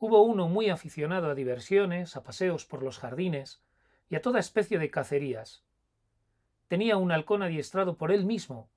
hubo 0.00 0.22
uno 0.22 0.48
muy 0.48 0.68
aficionado 0.68 1.30
a 1.30 1.36
diversiones, 1.36 2.16
a 2.16 2.24
paseos 2.24 2.66
por 2.66 2.82
los 2.82 2.98
jardines 2.98 3.62
y 4.08 4.16
a 4.16 4.22
toda 4.22 4.40
especie 4.40 4.80
de 4.80 4.90
cacerías. 4.90 5.62
Tenía 6.66 6.96
un 6.96 7.12
halcón 7.12 7.44
adiestrado 7.44 7.96
por 7.96 8.10
él 8.10 8.26
mismo, 8.26 8.72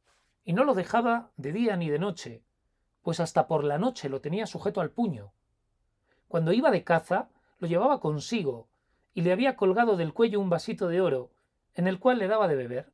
y 0.45 0.53
no 0.53 0.65
lo 0.65 0.75
dejaba 0.75 1.31
de 1.37 1.53
día 1.53 1.75
ni 1.75 1.89
de 1.89 1.97
noche, 1.97 2.43
pues 3.01 3.19
hasta 3.19 3.47
por 3.47 3.63
la 3.63 3.79
noche 3.79 4.09
lo 4.09 4.21
tenía 4.21 4.45
sujeto 4.45 4.79
al 4.79 4.91
puño. 4.91 5.33
Cuando 6.27 6.53
iba 6.53 6.69
de 6.69 6.83
caza, 6.83 7.31
lo 7.57 7.67
llevaba 7.67 7.99
consigo, 7.99 8.67
y 9.15 9.21
le 9.21 9.31
había 9.31 9.55
colgado 9.55 9.97
del 9.97 10.13
cuello 10.13 10.39
un 10.39 10.51
vasito 10.51 10.87
de 10.87 11.01
oro, 11.01 11.32
en 11.75 11.87
el 11.87 11.99
cual 11.99 12.19
le 12.19 12.27
daba 12.27 12.47
de 12.47 12.55
beber. 12.55 12.93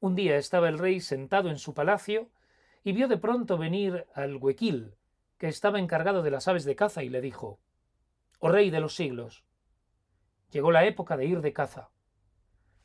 Un 0.00 0.14
día 0.14 0.36
estaba 0.36 0.68
el 0.68 0.78
rey 0.78 1.00
sentado 1.00 1.48
en 1.48 1.58
su 1.58 1.74
palacio 1.74 2.30
y 2.84 2.92
vio 2.92 3.08
de 3.08 3.18
pronto 3.18 3.58
venir 3.58 4.06
al 4.14 4.36
huequil, 4.36 4.96
que 5.38 5.48
estaba 5.48 5.78
encargado 5.78 6.22
de 6.22 6.30
las 6.30 6.48
aves 6.48 6.64
de 6.64 6.76
caza, 6.76 7.02
y 7.02 7.08
le 7.08 7.20
dijo 7.20 7.60
Oh 8.40 8.48
rey 8.48 8.70
de 8.70 8.80
los 8.80 8.96
siglos. 8.96 9.44
Llegó 10.50 10.72
la 10.72 10.84
época 10.84 11.16
de 11.16 11.26
ir 11.26 11.40
de 11.40 11.52
caza. 11.52 11.90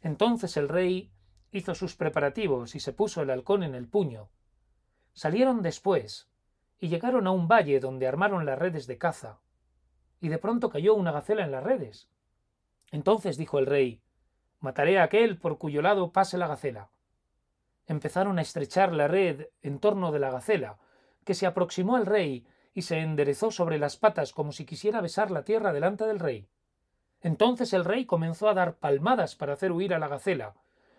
Entonces 0.01 0.55
el 0.55 0.69
rey 0.69 1.11
hizo 1.51 1.73
sus 1.73 1.95
preparativos 1.95 2.75
y 2.75 2.79
se 2.79 2.93
puso 2.93 3.21
el 3.21 3.31
halcón 3.31 3.63
en 3.63 3.73
el 3.73 3.87
puño. 3.87 4.29
Salieron 5.13 5.63
después 5.63 6.29
y 6.79 6.89
llegaron 6.89 7.25
a 7.25 7.31
un 7.31 7.47
valle 7.47 7.79
donde 7.79 8.07
armaron 8.07 8.45
las 8.45 8.59
redes 8.59 8.85
de 8.85 8.99
caza. 8.99 9.39
Y 10.21 10.29
de 10.29 10.37
pronto 10.37 10.69
cayó 10.69 10.93
una 10.93 11.11
gacela 11.11 11.43
en 11.43 11.51
las 11.51 11.63
redes. 11.63 12.09
Entonces 12.91 13.37
dijo 13.37 13.59
el 13.59 13.65
rey 13.65 14.03
Mataré 14.59 14.99
a 14.99 15.03
aquel 15.03 15.37
por 15.37 15.57
cuyo 15.57 15.81
lado 15.81 16.11
pase 16.11 16.37
la 16.37 16.47
gacela. 16.47 16.89
Empezaron 17.85 18.39
a 18.39 18.41
estrechar 18.41 18.91
la 18.93 19.07
red 19.07 19.47
en 19.61 19.79
torno 19.79 20.11
de 20.11 20.19
la 20.19 20.31
gacela, 20.31 20.77
que 21.23 21.33
se 21.33 21.45
aproximó 21.45 21.95
al 21.95 22.05
rey 22.05 22.45
y 22.73 22.83
se 22.83 22.99
enderezó 22.99 23.51
sobre 23.51 23.79
las 23.79 23.97
patas 23.97 24.33
como 24.33 24.51
si 24.51 24.65
quisiera 24.65 25.01
besar 25.01 25.31
la 25.31 25.43
tierra 25.43 25.73
delante 25.73 26.05
del 26.05 26.19
rey. 26.19 26.47
Entonces 27.21 27.73
el 27.73 27.85
rey 27.85 28.05
comenzó 28.05 28.49
a 28.49 28.53
dar 28.53 28.75
palmadas 28.75 29.35
para 29.35 29.53
hacer 29.53 29.71
huir 29.71 29.93
a 29.93 29.99
la 29.99 30.07
gacela, 30.07 30.55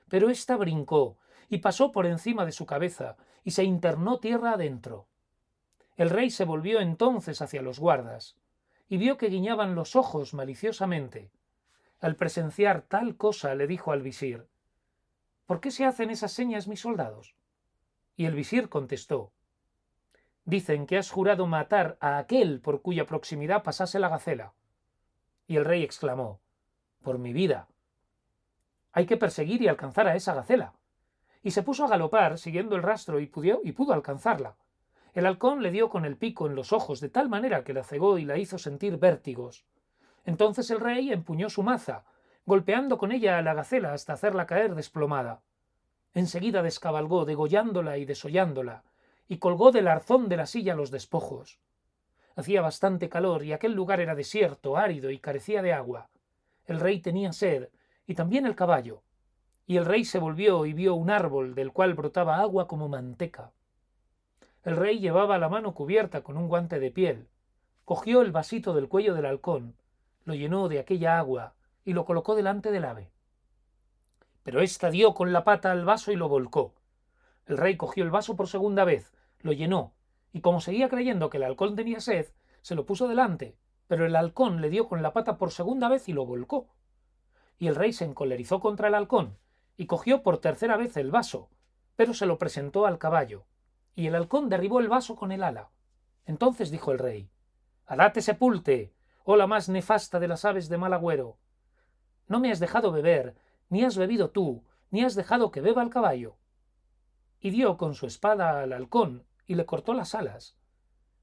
pero 0.09 0.31
ésta 0.31 0.57
brincó 0.57 1.17
y 1.49 1.59
pasó 1.59 1.93
por 1.93 2.07
encima 2.07 2.45
de 2.45 2.53
su 2.53 2.67
cabeza 2.67 3.17
y 3.45 3.53
se 3.53 3.65
internó 3.65 4.19
tierra 4.19 4.53
adentro. 4.53 5.07
El 5.97 6.11
rey 6.11 6.31
se 6.31 6.45
volvió 6.45 6.81
entonces 6.81 7.41
hacia 7.43 7.63
los 7.63 7.79
guardas 7.79 8.37
y 8.89 8.97
vio 8.97 9.19
que 9.19 9.29
guiñaban 9.29 9.75
los 9.75 9.97
ojos 9.97 10.35
maliciosamente. 10.35 11.31
Al 12.01 12.15
presenciar 12.15 12.83
tal 12.83 13.17
cosa 13.17 13.55
le 13.55 13.67
dijo 13.67 13.93
al 13.93 14.03
visir 14.03 14.47
¿Por 15.47 15.61
qué 15.61 15.71
se 15.71 15.85
hacen 15.85 16.11
esas 16.11 16.33
señas 16.33 16.69
mis 16.69 16.81
soldados? 16.81 17.35
Y 18.17 18.27
el 18.27 18.35
visir 18.35 18.69
contestó 18.69 19.33
Dicen 20.45 20.87
que 20.87 20.97
has 20.97 21.11
jurado 21.11 21.47
matar 21.47 21.99
a 22.01 22.19
aquel 22.19 22.61
por 22.61 22.83
cuya 22.83 23.05
proximidad 23.05 23.63
pasase 23.63 23.99
la 23.99 24.09
gacela. 24.09 24.55
Y 25.47 25.57
el 25.57 25.65
rey 25.65 25.83
exclamó 25.83 26.41
Por 27.03 27.19
mi 27.19 27.33
vida. 27.33 27.69
Hay 28.93 29.05
que 29.05 29.17
perseguir 29.17 29.61
y 29.61 29.69
alcanzar 29.69 30.07
a 30.07 30.17
esa 30.17 30.35
gacela. 30.35 30.73
Y 31.43 31.51
se 31.51 31.63
puso 31.63 31.85
a 31.85 31.89
galopar, 31.89 32.39
siguiendo 32.39 32.77
el 32.77 32.83
rastro, 32.83 33.21
y, 33.21 33.31
y 33.65 33.73
pudo 33.73 33.93
alcanzarla. 33.93 34.57
El 35.13 35.27
halcón 35.27 35.63
le 35.63 35.71
dio 35.71 35.89
con 35.89 36.05
el 36.05 36.17
pico 36.17 36.47
en 36.47 36.55
los 36.55 36.73
ojos 36.73 37.01
de 37.01 37.09
tal 37.09 37.29
manera 37.29 37.65
que 37.65 37.75
la 37.75 37.85
cegó 37.85 38.19
y 38.19 38.25
la 38.25 38.39
hizo 38.39 38.57
sentir 38.57 38.99
vértigos. 38.99 39.67
Entonces 40.29 40.71
el 40.71 40.81
rey 40.81 41.11
empuñó 41.11 41.49
su 41.49 41.63
maza, 41.63 42.05
golpeando 42.45 42.99
con 42.99 43.13
ella 43.13 43.39
a 43.39 43.43
la 43.43 43.55
gacela 43.55 43.95
hasta 43.95 44.13
hacerla 44.13 44.45
caer 44.45 44.75
desplomada. 44.75 45.41
Enseguida 46.13 46.63
descabalgó, 46.63 47.25
degollándola 47.25 47.97
y 47.97 48.05
desollándola, 48.05 48.85
y 49.27 49.39
colgó 49.39 49.73
del 49.73 49.89
arzón 49.89 50.29
de 50.29 50.37
la 50.37 50.45
silla 50.45 50.75
los 50.75 50.91
despojos. 50.91 51.61
Hacía 52.37 52.61
bastante 52.61 53.09
calor 53.09 53.43
y 53.43 53.55
aquel 53.55 53.73
lugar 53.73 54.01
era 54.01 54.15
desierto, 54.15 54.77
árido 54.77 55.11
y 55.11 55.19
carecía 55.19 55.63
de 55.63 55.73
agua. 55.73 56.11
El 56.67 56.79
rey 56.79 57.01
tenía 57.01 57.33
sed, 57.33 57.71
y 58.07 58.15
también 58.15 58.45
el 58.45 58.55
caballo. 58.55 59.01
Y 59.67 59.79
el 59.79 59.87
rey 59.87 60.05
se 60.05 60.19
volvió 60.19 60.67
y 60.67 60.75
vio 60.75 60.95
un 60.95 61.09
árbol 61.09 61.55
del 61.55 61.73
cual 61.73 61.95
brotaba 61.95 62.37
agua 62.37 62.69
como 62.69 62.91
manteca. 62.91 63.53
El 64.63 64.77
rey 64.77 64.99
llevaba 64.99 65.39
la 65.39 65.49
mano 65.49 65.73
cubierta 65.73 66.21
con 66.21 66.37
un 66.37 66.49
guante 66.49 66.79
de 66.81 66.91
piel, 66.91 67.29
cogió 67.87 68.21
el 68.21 68.31
vasito 68.31 68.75
del 68.75 68.89
cuello 68.89 69.15
del 69.15 69.25
halcón, 69.25 69.75
lo 70.29 70.35
llenó 70.35 70.69
de 70.69 70.79
aquella 70.79 71.19
agua 71.19 71.55
y 71.87 71.95
lo 71.95 72.05
colocó 72.05 72.35
delante 72.35 72.71
del 72.71 72.85
ave. 72.85 73.11
Pero 74.43 74.61
ésta 74.61 74.91
dio 74.91 75.15
con 75.15 75.33
la 75.33 75.43
pata 75.43 75.73
al 75.73 75.87
vaso 75.87 76.13
y 76.13 76.17
lo 76.17 76.29
volcó. 76.29 76.75
El 77.47 77.57
rey 77.57 77.79
cogió 77.79 78.05
el 78.05 78.11
vaso 78.11 78.37
por 78.37 78.47
segunda 78.47 78.85
vez, 78.85 79.11
lo 79.41 79.53
llenó, 79.53 79.95
y 80.35 80.43
como 80.43 80.61
seguía 80.61 80.91
creyendo 80.91 81.31
que 81.31 81.39
el 81.39 81.45
halcón 81.45 81.77
tenía 81.77 82.01
sed, 82.01 82.27
se 82.61 82.75
lo 82.75 82.85
puso 82.85 83.09
delante, 83.09 83.57
pero 83.87 84.05
el 84.05 84.15
halcón 84.15 84.61
le 84.61 84.69
dio 84.69 84.87
con 84.87 85.01
la 85.03 85.15
pata 85.15 85.39
por 85.39 85.51
segunda 85.51 85.89
vez 85.89 86.11
y 86.11 86.13
lo 86.13 86.27
volcó. 86.27 86.69
Y 87.59 87.69
el 87.69 87.75
rey 87.75 87.95
se 87.95 88.05
encolerizó 88.05 88.61
contra 88.61 88.89
el 88.89 88.97
halcón, 88.97 89.39
y 89.79 89.87
cogió 89.87 90.23
por 90.23 90.43
tercera 90.43 90.77
vez 90.77 90.99
el 90.99 91.11
vaso, 91.11 91.49
pero 91.97 92.13
se 92.13 92.27
lo 92.27 92.37
presentó 92.37 92.85
al 92.85 92.99
caballo, 92.99 93.47
y 93.95 94.09
el 94.09 94.15
halcón 94.15 94.51
derribó 94.51 94.81
el 94.81 94.89
vaso 94.89 95.17
con 95.17 95.33
el 95.33 95.43
ala. 95.43 95.71
Entonces 96.27 96.71
dijo 96.71 96.93
el 96.93 96.99
rey 96.99 97.31
Alá 97.87 98.13
te 98.13 98.21
sepulte, 98.21 98.93
oh 99.31 99.37
la 99.37 99.47
más 99.47 99.69
nefasta 99.69 100.19
de 100.19 100.27
las 100.27 100.47
aves 100.47 100.71
de 100.71 100.79
mal 100.79 100.95
agüero. 100.95 101.37
No 102.29 102.41
me 102.41 102.51
has 102.51 102.61
dejado 102.61 102.93
beber, 102.93 103.37
ni 103.69 103.85
has 103.85 103.99
bebido 103.99 104.31
tú, 104.31 104.65
ni 104.91 105.05
has 105.05 105.15
dejado 105.15 105.51
que 105.51 105.61
beba 105.61 105.83
el 105.83 105.91
caballo. 105.91 106.39
Y 107.39 107.51
dio 107.51 107.77
con 107.77 107.95
su 107.95 108.07
espada 108.07 108.63
al 108.63 108.73
halcón 108.73 109.27
y 109.47 109.57
le 109.57 109.67
cortó 109.67 109.93
las 109.93 110.15
alas. 110.15 110.57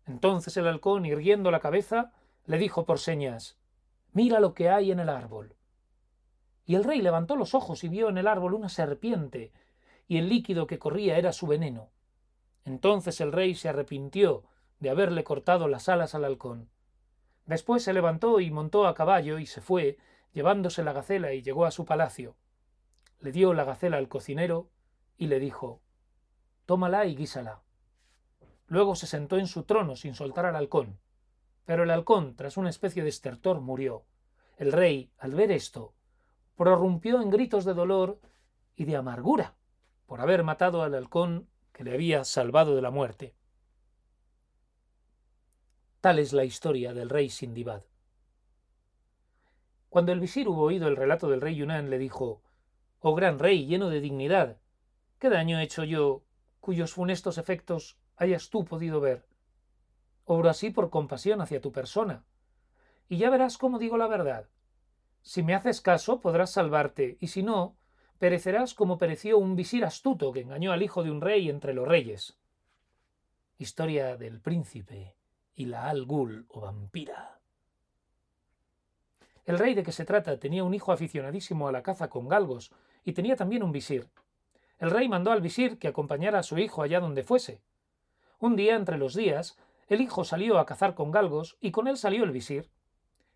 Entonces 0.06 0.56
el 0.56 0.68
halcón, 0.68 1.08
irguiendo 1.08 1.50
la 1.50 1.60
cabeza, 1.60 2.12
le 2.46 2.60
dijo 2.60 2.86
por 2.86 3.00
señas 3.00 3.58
Mira 4.14 4.40
lo 4.40 4.54
que 4.54 4.70
hay 4.70 4.92
en 4.92 5.00
el 5.00 5.10
árbol. 5.10 5.56
Y 6.64 6.76
el 6.76 6.84
rey 6.84 7.02
levantó 7.02 7.36
los 7.36 7.56
ojos 7.56 7.84
y 7.84 7.90
vio 7.90 8.10
en 8.10 8.20
el 8.20 8.28
árbol 8.28 8.54
una 8.54 8.70
serpiente, 8.70 9.52
y 10.08 10.20
el 10.20 10.30
líquido 10.30 10.68
que 10.68 10.78
corría 10.78 11.18
era 11.18 11.34
su 11.34 11.48
veneno. 11.48 11.90
Entonces 12.66 13.20
el 13.20 13.32
rey 13.32 13.56
se 13.56 13.68
arrepintió 13.68 14.44
de 14.80 14.92
haberle 14.92 15.24
cortado 15.24 15.68
las 15.68 15.90
alas 15.90 16.14
al 16.14 16.26
halcón. 16.26 16.70
Después 17.46 17.84
se 17.84 17.94
levantó 17.94 18.40
y 18.40 18.50
montó 18.50 18.88
a 18.88 18.96
caballo 18.96 19.40
y 19.40 19.46
se 19.46 19.62
fue, 19.62 19.98
llevándose 20.34 20.84
la 20.84 20.94
gacela 20.94 21.34
y 21.34 21.42
llegó 21.42 21.66
a 21.66 21.72
su 21.72 21.86
palacio. 21.86 22.36
Le 23.20 23.32
dio 23.32 23.54
la 23.54 23.64
gacela 23.64 23.98
al 23.98 24.08
cocinero 24.08 24.70
y 25.18 25.28
le 25.28 25.40
dijo 25.40 25.82
Tómala 26.66 27.06
y 27.06 27.16
guísala. 27.16 27.62
Luego 28.68 28.96
se 28.96 29.08
sentó 29.08 29.38
en 29.38 29.48
su 29.48 29.64
trono 29.64 29.96
sin 29.96 30.16
soltar 30.16 30.46
al 30.46 30.56
halcón. 30.56 31.00
Pero 31.66 31.84
el 31.84 31.92
halcón, 31.92 32.36
tras 32.36 32.58
una 32.58 32.70
especie 32.70 33.04
de 33.04 33.10
estertor, 33.10 33.62
murió. 33.62 34.06
El 34.58 34.72
rey, 34.72 35.12
al 35.18 35.36
ver 35.36 35.52
esto, 35.52 35.94
prorrumpió 36.56 37.22
en 37.22 37.30
gritos 37.30 37.66
de 37.66 37.74
dolor 37.74 38.20
y 38.76 38.86
de 38.86 38.96
amargura 38.96 39.56
por 40.06 40.22
haber 40.22 40.44
matado 40.44 40.84
al 40.84 40.94
halcón 40.94 41.50
que 41.72 41.84
le 41.84 41.94
había 41.94 42.24
salvado 42.24 42.76
de 42.76 42.82
la 42.82 42.92
muerte. 42.92 43.36
Tal 46.06 46.20
es 46.20 46.34
la 46.34 46.46
historia 46.46 46.94
del 46.94 47.10
rey 47.10 47.32
Sindibad. 47.32 47.82
Cuando 49.90 50.12
el 50.12 50.20
visir 50.20 50.48
hubo 50.48 50.62
oído 50.62 50.88
el 50.88 50.98
relato 50.98 51.28
del 51.30 51.42
rey 51.42 51.56
Yunán, 51.56 51.90
le 51.90 51.98
dijo 51.98 52.44
Oh 53.00 53.16
gran 53.16 53.40
rey, 53.40 53.66
lleno 53.66 53.90
de 53.90 54.02
dignidad, 54.02 54.60
¿qué 55.18 55.32
daño 55.32 55.58
he 55.58 55.64
hecho 55.64 55.84
yo 55.84 56.22
cuyos 56.60 56.94
funestos 56.94 57.40
efectos 57.40 57.98
hayas 58.18 58.52
tú 58.52 58.66
podido 58.66 59.02
ver? 59.02 59.26
Obro 60.26 60.48
así 60.48 60.70
por 60.70 60.92
compasión 60.92 61.42
hacia 61.42 61.60
tu 61.60 61.72
persona. 61.72 62.24
Y 63.10 63.18
ya 63.18 63.32
verás 63.32 63.58
cómo 63.58 63.80
digo 63.80 63.98
la 63.98 64.06
verdad. 64.06 64.48
Si 65.24 65.42
me 65.42 65.56
haces 65.56 65.82
caso, 65.82 66.22
podrás 66.22 66.52
salvarte, 66.52 67.18
y 67.20 67.30
si 67.30 67.42
no, 67.42 67.78
perecerás 68.20 68.76
como 68.76 69.00
pereció 69.00 69.40
un 69.40 69.56
visir 69.56 69.84
astuto 69.84 70.32
que 70.32 70.42
engañó 70.42 70.72
al 70.72 70.84
hijo 70.84 71.04
de 71.04 71.10
un 71.10 71.22
rey 71.22 71.50
entre 71.50 71.74
los 71.74 71.88
reyes. 71.88 72.38
Historia 73.58 74.18
del 74.18 74.40
príncipe 74.40 75.16
y 75.56 75.66
la 75.66 75.90
Al 75.90 76.06
Ghul 76.06 76.46
o 76.50 76.62
vampira. 76.62 77.40
El 79.46 79.60
rey 79.60 79.74
de 79.74 79.84
que 79.84 79.92
se 79.92 80.06
trata 80.06 80.40
tenía 80.40 80.64
un 80.64 80.74
hijo 80.74 80.92
aficionadísimo 80.92 81.68
a 81.68 81.72
la 81.72 81.84
caza 81.84 82.10
con 82.10 82.28
galgos 82.28 82.72
y 83.04 83.14
tenía 83.14 83.36
también 83.36 83.64
un 83.64 83.72
visir. 83.72 84.10
El 84.80 84.92
rey 84.92 85.08
mandó 85.08 85.32
al 85.32 85.42
visir 85.42 85.78
que 85.78 85.88
acompañara 85.88 86.40
a 86.40 86.44
su 86.44 86.58
hijo 86.58 86.82
allá 86.82 87.00
donde 87.00 87.24
fuese. 87.24 87.62
Un 88.40 88.56
día 88.56 88.76
entre 88.76 88.98
los 88.98 89.14
días, 89.14 89.58
el 89.88 90.02
hijo 90.02 90.24
salió 90.24 90.58
a 90.60 90.66
cazar 90.66 90.96
con 90.96 91.12
galgos 91.12 91.58
y 91.62 91.72
con 91.72 91.88
él 91.88 91.98
salió 91.98 92.24
el 92.24 92.32
visir. 92.32 92.70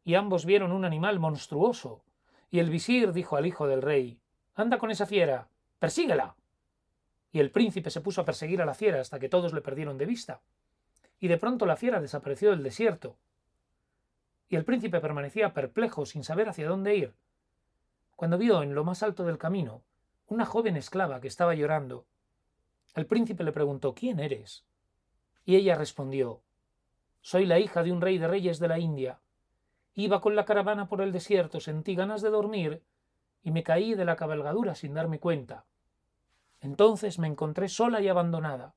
Y 0.03 0.15
ambos 0.15 0.45
vieron 0.45 0.71
un 0.71 0.83
animal 0.83 1.19
monstruoso. 1.19 2.03
Y 2.49 2.59
el 2.59 2.69
visir 2.69 3.13
dijo 3.13 3.37
al 3.37 3.45
hijo 3.45 3.67
del 3.67 3.81
rey 3.81 4.19
Anda 4.55 4.79
con 4.79 4.89
esa 4.91 5.05
fiera. 5.05 5.47
Persíguela. 5.77 6.35
Y 7.31 7.39
el 7.39 7.51
príncipe 7.51 7.91
se 7.91 8.01
puso 8.01 8.21
a 8.21 8.25
perseguir 8.25 8.61
a 8.61 8.65
la 8.65 8.73
fiera 8.73 8.99
hasta 8.99 9.19
que 9.19 9.29
todos 9.29 9.53
le 9.53 9.61
perdieron 9.61 9.97
de 9.97 10.07
vista. 10.07 10.41
Y 11.19 11.27
de 11.27 11.37
pronto 11.37 11.65
la 11.65 11.75
fiera 11.75 12.01
desapareció 12.01 12.51
del 12.51 12.63
desierto. 12.63 13.17
Y 14.49 14.55
el 14.55 14.65
príncipe 14.65 14.99
permanecía 14.99 15.53
perplejo 15.53 16.05
sin 16.05 16.23
saber 16.23 16.49
hacia 16.49 16.67
dónde 16.67 16.95
ir. 16.95 17.13
Cuando 18.15 18.37
vio 18.37 18.63
en 18.63 18.75
lo 18.75 18.83
más 18.83 19.03
alto 19.03 19.25
del 19.25 19.37
camino 19.37 19.83
una 20.27 20.45
joven 20.45 20.77
esclava 20.77 21.21
que 21.21 21.27
estaba 21.27 21.55
llorando, 21.55 22.05
el 22.95 23.05
príncipe 23.05 23.43
le 23.43 23.51
preguntó 23.51 23.95
¿Quién 23.95 24.19
eres? 24.19 24.63
Y 25.45 25.55
ella 25.55 25.75
respondió 25.75 26.41
Soy 27.21 27.45
la 27.45 27.59
hija 27.59 27.83
de 27.83 27.91
un 27.91 28.01
rey 28.01 28.17
de 28.17 28.27
reyes 28.27 28.59
de 28.59 28.67
la 28.67 28.79
India. 28.79 29.19
Iba 29.95 30.21
con 30.21 30.35
la 30.35 30.45
caravana 30.45 30.87
por 30.87 31.01
el 31.01 31.11
desierto, 31.11 31.59
sentí 31.59 31.95
ganas 31.95 32.21
de 32.21 32.29
dormir 32.29 32.83
y 33.43 33.51
me 33.51 33.63
caí 33.63 33.95
de 33.95 34.05
la 34.05 34.15
cabalgadura 34.15 34.75
sin 34.75 34.93
darme 34.93 35.19
cuenta. 35.19 35.65
Entonces 36.61 37.19
me 37.19 37.27
encontré 37.27 37.69
sola 37.69 38.01
y 38.01 38.07
abandonada. 38.07 38.75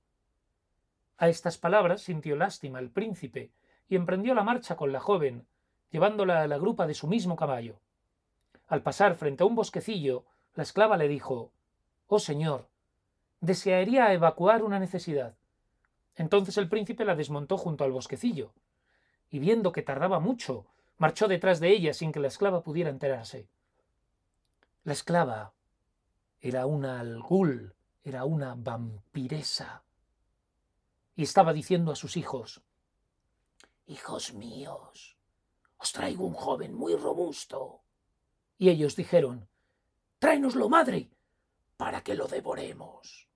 A 1.22 1.28
estas 1.28 1.56
palabras 1.56 2.02
sintió 2.02 2.34
lástima 2.34 2.80
el 2.80 2.90
príncipe 2.90 3.52
y 3.88 3.94
emprendió 3.94 4.34
la 4.34 4.42
marcha 4.42 4.74
con 4.74 4.90
la 4.90 4.98
joven, 4.98 5.46
llevándola 5.92 6.42
a 6.42 6.48
la 6.48 6.58
grupa 6.58 6.88
de 6.88 6.94
su 6.94 7.06
mismo 7.06 7.36
caballo. 7.36 7.78
Al 8.66 8.82
pasar 8.82 9.14
frente 9.14 9.44
a 9.44 9.46
un 9.46 9.54
bosquecillo, 9.54 10.24
la 10.56 10.64
esclava 10.64 10.96
le 10.96 11.06
dijo 11.06 11.52
Oh 12.08 12.18
señor, 12.18 12.66
desearía 13.40 14.12
evacuar 14.12 14.64
una 14.64 14.80
necesidad. 14.80 15.36
Entonces 16.16 16.56
el 16.56 16.68
príncipe 16.68 17.04
la 17.04 17.14
desmontó 17.14 17.56
junto 17.56 17.84
al 17.84 17.92
bosquecillo, 17.92 18.52
y 19.30 19.38
viendo 19.38 19.70
que 19.70 19.82
tardaba 19.82 20.18
mucho, 20.18 20.66
marchó 20.98 21.28
detrás 21.28 21.60
de 21.60 21.68
ella 21.68 21.94
sin 21.94 22.10
que 22.10 22.18
la 22.18 22.26
esclava 22.26 22.64
pudiera 22.64 22.90
enterarse. 22.90 23.46
La 24.82 24.92
esclava 24.92 25.52
era 26.40 26.66
una 26.66 26.98
algul, 26.98 27.76
era 28.02 28.24
una 28.24 28.56
vampiresa. 28.56 29.84
Y 31.14 31.22
estaba 31.22 31.52
diciendo 31.52 31.92
a 31.92 31.96
sus 31.96 32.16
hijos, 32.16 32.62
Hijos 33.86 34.32
míos, 34.32 35.18
os 35.76 35.92
traigo 35.92 36.24
un 36.24 36.34
joven 36.34 36.72
muy 36.74 36.94
robusto. 36.94 37.82
Y 38.56 38.70
ellos 38.70 38.96
dijeron, 38.96 39.48
Tráenoslo, 40.18 40.68
madre, 40.68 41.10
para 41.76 42.02
que 42.02 42.14
lo 42.14 42.28
devoremos. 42.28 43.28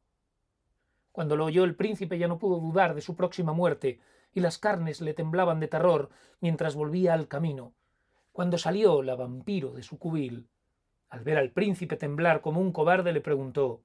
Cuando 1.11 1.37
lo 1.37 1.47
oyó 1.47 1.65
el 1.65 1.75
príncipe 1.75 2.19
ya 2.19 2.29
no 2.29 2.39
pudo 2.39 2.61
dudar 2.61 2.95
de 2.95 3.01
su 3.01 3.17
próxima 3.17 3.53
muerte, 3.53 4.01
y 4.33 4.41
las 4.41 4.59
carnes 4.59 5.01
le 5.01 5.15
temblaban 5.15 5.61
de 5.61 5.69
terror 5.69 6.11
mientras 6.41 6.75
volvía 6.75 7.15
al 7.15 7.27
camino. 7.27 7.75
Cuando 8.33 8.59
salió 8.59 9.03
la 9.03 9.17
vampiro 9.17 9.73
de 9.73 9.83
su 9.83 9.99
cubil, 9.99 10.49
al 11.09 11.25
ver 11.25 11.39
al 11.39 11.53
príncipe 11.53 11.97
temblar 11.97 12.41
como 12.41 12.61
un 12.61 12.71
cobarde, 12.71 13.13
le 13.13 13.21
preguntó 13.21 13.83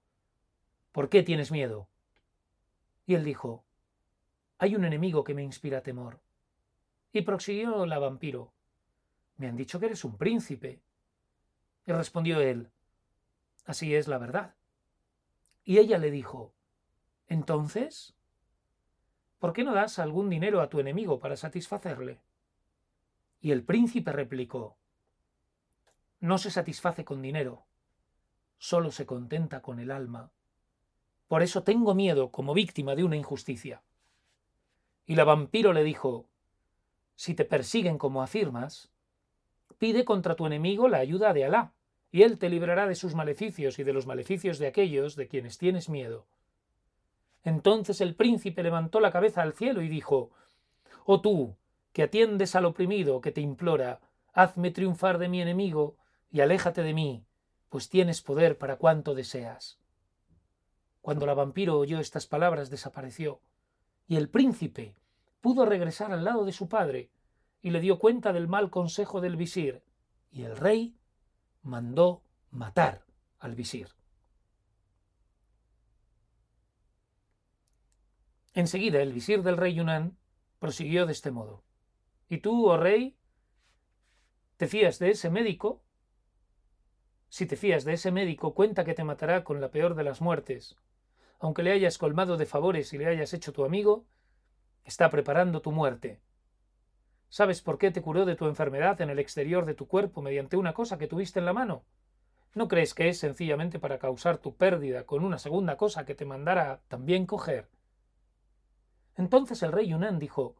¿Por 0.92 1.10
qué 1.10 1.24
tienes 1.24 1.52
miedo? 1.52 1.88
Y 3.06 3.16
él 3.16 3.24
dijo 3.24 3.64
Hay 4.62 4.76
un 4.76 4.86
enemigo 4.86 5.24
que 5.24 5.34
me 5.34 5.42
inspira 5.42 5.82
temor. 5.82 6.20
Y 7.12 7.24
prosiguió 7.24 7.88
la 7.88 7.98
vampiro 7.98 8.54
Me 9.38 9.48
han 9.48 9.56
dicho 9.56 9.80
que 9.80 9.88
eres 9.88 10.06
un 10.06 10.20
príncipe. 10.20 10.84
Y 11.88 11.92
respondió 11.92 12.40
él 12.40 12.70
Así 13.66 13.96
es 13.96 14.08
la 14.08 14.20
verdad. 14.20 14.54
Y 15.64 15.80
ella 15.80 15.98
le 15.98 16.12
dijo 16.12 16.54
Entonces, 17.28 18.14
¿por 19.40 19.52
qué 19.52 19.64
no 19.64 19.74
das 19.74 19.98
algún 19.98 20.30
dinero 20.30 20.62
a 20.62 20.70
tu 20.70 20.80
enemigo 20.80 21.20
para 21.20 21.38
satisfacerle? 21.38 22.22
Y 23.42 23.50
el 23.50 23.64
príncipe 23.64 24.12
replicó 24.12 24.78
no 26.20 26.38
se 26.38 26.52
satisface 26.52 27.04
con 27.04 27.24
dinero, 27.24 27.66
solo 28.60 28.92
se 28.92 29.08
contenta 29.08 29.64
con 29.64 29.80
el 29.80 29.90
alma. 29.90 30.30
Por 31.28 31.42
eso 31.42 31.64
tengo 31.64 31.96
miedo 31.96 32.30
como 32.30 32.54
víctima 32.54 32.94
de 32.94 33.04
una 33.04 33.16
injusticia. 33.16 33.82
Y 35.12 35.16
la 35.16 35.26
vampiro 35.26 35.74
le 35.74 35.84
dijo, 35.84 36.30
si 37.18 37.34
te 37.34 37.44
persiguen 37.44 37.98
como 37.98 38.24
afirmas, 38.24 38.94
pide 39.78 40.06
contra 40.06 40.38
tu 40.38 40.46
enemigo 40.46 40.88
la 40.88 41.00
ayuda 41.00 41.34
de 41.34 41.44
Alá, 41.44 41.74
y 42.14 42.22
él 42.22 42.38
te 42.38 42.48
librará 42.48 42.88
de 42.88 42.96
sus 42.96 43.14
maleficios 43.14 43.78
y 43.78 43.84
de 43.84 43.92
los 43.92 44.08
maleficios 44.08 44.58
de 44.58 44.68
aquellos 44.68 45.18
de 45.18 45.28
quienes 45.28 45.58
tienes 45.58 45.90
miedo. 45.90 46.28
Entonces 47.44 48.00
el 48.00 48.16
príncipe 48.16 48.64
levantó 48.64 49.02
la 49.02 49.12
cabeza 49.12 49.42
al 49.42 49.52
cielo 49.52 49.82
y 49.82 49.90
dijo, 49.90 50.32
Oh 51.04 51.20
tú, 51.20 51.58
que 51.92 52.04
atiendes 52.04 52.56
al 52.56 52.64
oprimido 52.64 53.20
que 53.20 53.34
te 53.34 53.42
implora, 53.42 54.00
hazme 54.32 54.72
triunfar 54.72 55.18
de 55.18 55.28
mi 55.28 55.42
enemigo 55.42 55.98
y 56.32 56.40
aléjate 56.40 56.84
de 56.84 56.94
mí, 56.94 57.26
pues 57.68 57.90
tienes 57.90 58.22
poder 58.22 58.58
para 58.58 58.78
cuanto 58.78 59.14
deseas. 59.14 59.78
Cuando 61.02 61.26
la 61.26 61.34
vampiro 61.34 61.78
oyó 61.78 62.00
estas 62.00 62.28
palabras 62.28 62.70
desapareció, 62.70 63.42
y 64.08 64.16
el 64.16 64.30
príncipe 64.30 64.96
pudo 65.42 65.66
regresar 65.66 66.12
al 66.12 66.24
lado 66.24 66.46
de 66.46 66.52
su 66.52 66.70
padre, 66.70 67.10
y 67.62 67.72
le 67.72 67.80
dio 67.80 68.00
cuenta 68.00 68.34
del 68.34 68.48
mal 68.48 68.70
consejo 68.70 69.22
del 69.22 69.36
visir, 69.36 69.84
y 70.32 70.44
el 70.44 70.56
rey 70.56 70.96
mandó 71.62 72.24
matar 72.50 73.06
al 73.40 73.56
visir. 73.56 73.90
Enseguida 78.54 79.02
el 79.02 79.14
visir 79.14 79.44
del 79.44 79.58
rey 79.58 79.74
Yunán 79.76 80.18
prosiguió 80.60 81.06
de 81.06 81.14
este 81.14 81.32
modo. 81.32 81.64
¿Y 82.30 82.40
tú, 82.40 82.68
oh 82.68 82.78
rey, 82.78 83.16
te 84.58 84.68
fías 84.68 85.00
de 85.00 85.12
ese 85.12 85.30
médico 85.30 85.84
si 87.32 87.46
te 87.46 87.56
fías 87.56 87.86
de 87.86 87.94
ese 87.94 88.12
médico, 88.12 88.54
cuenta 88.54 88.84
que 88.84 88.94
te 88.94 89.06
matará 89.06 89.46
con 89.46 89.62
la 89.62 89.72
peor 89.72 89.96
de 89.96 90.04
las 90.04 90.20
muertes. 90.20 90.76
Aunque 91.40 91.64
le 91.64 91.72
hayas 91.72 91.98
colmado 91.98 92.36
de 92.36 92.46
favores 92.46 92.92
y 92.92 92.98
le 92.98 93.08
hayas 93.08 93.34
hecho 93.34 93.54
tu 93.54 93.64
amigo, 93.64 94.06
está 94.84 95.10
preparando 95.10 95.62
tu 95.62 95.72
muerte. 95.72 96.20
¿Sabes 97.30 97.62
por 97.62 97.78
qué 97.78 97.92
te 97.92 98.02
curó 98.02 98.26
de 98.26 98.36
tu 98.36 98.48
enfermedad 98.48 99.00
en 99.02 99.10
el 99.10 99.20
exterior 99.20 99.66
de 99.66 99.74
tu 99.74 99.88
cuerpo 99.88 100.22
mediante 100.22 100.58
una 100.58 100.74
cosa 100.74 100.98
que 100.98 101.08
tuviste 101.08 101.40
en 101.40 101.46
la 101.46 101.54
mano? 101.54 101.86
¿No 102.54 102.68
crees 102.68 102.94
que 102.94 103.08
es 103.08 103.20
sencillamente 103.20 103.80
para 103.80 104.00
causar 104.00 104.38
tu 104.38 104.58
pérdida 104.58 105.06
con 105.06 105.24
una 105.24 105.38
segunda 105.38 105.78
cosa 105.78 106.06
que 106.06 106.16
te 106.16 106.26
mandara 106.26 106.82
también 106.88 107.26
coger? 107.26 107.70
Entonces 109.16 109.64
el 109.64 109.72
rey 109.72 109.88
Yunán 109.88 110.20
dijo 110.20 110.56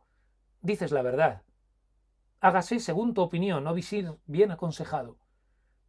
Dices 0.62 0.92
la 0.92 1.02
verdad. 1.02 1.42
Hágase 2.40 2.80
según 2.80 3.14
tu 3.14 3.22
opinión, 3.22 3.68
oh 3.68 3.74
visir 3.74 4.16
bien 4.26 4.52
aconsejado 4.52 5.18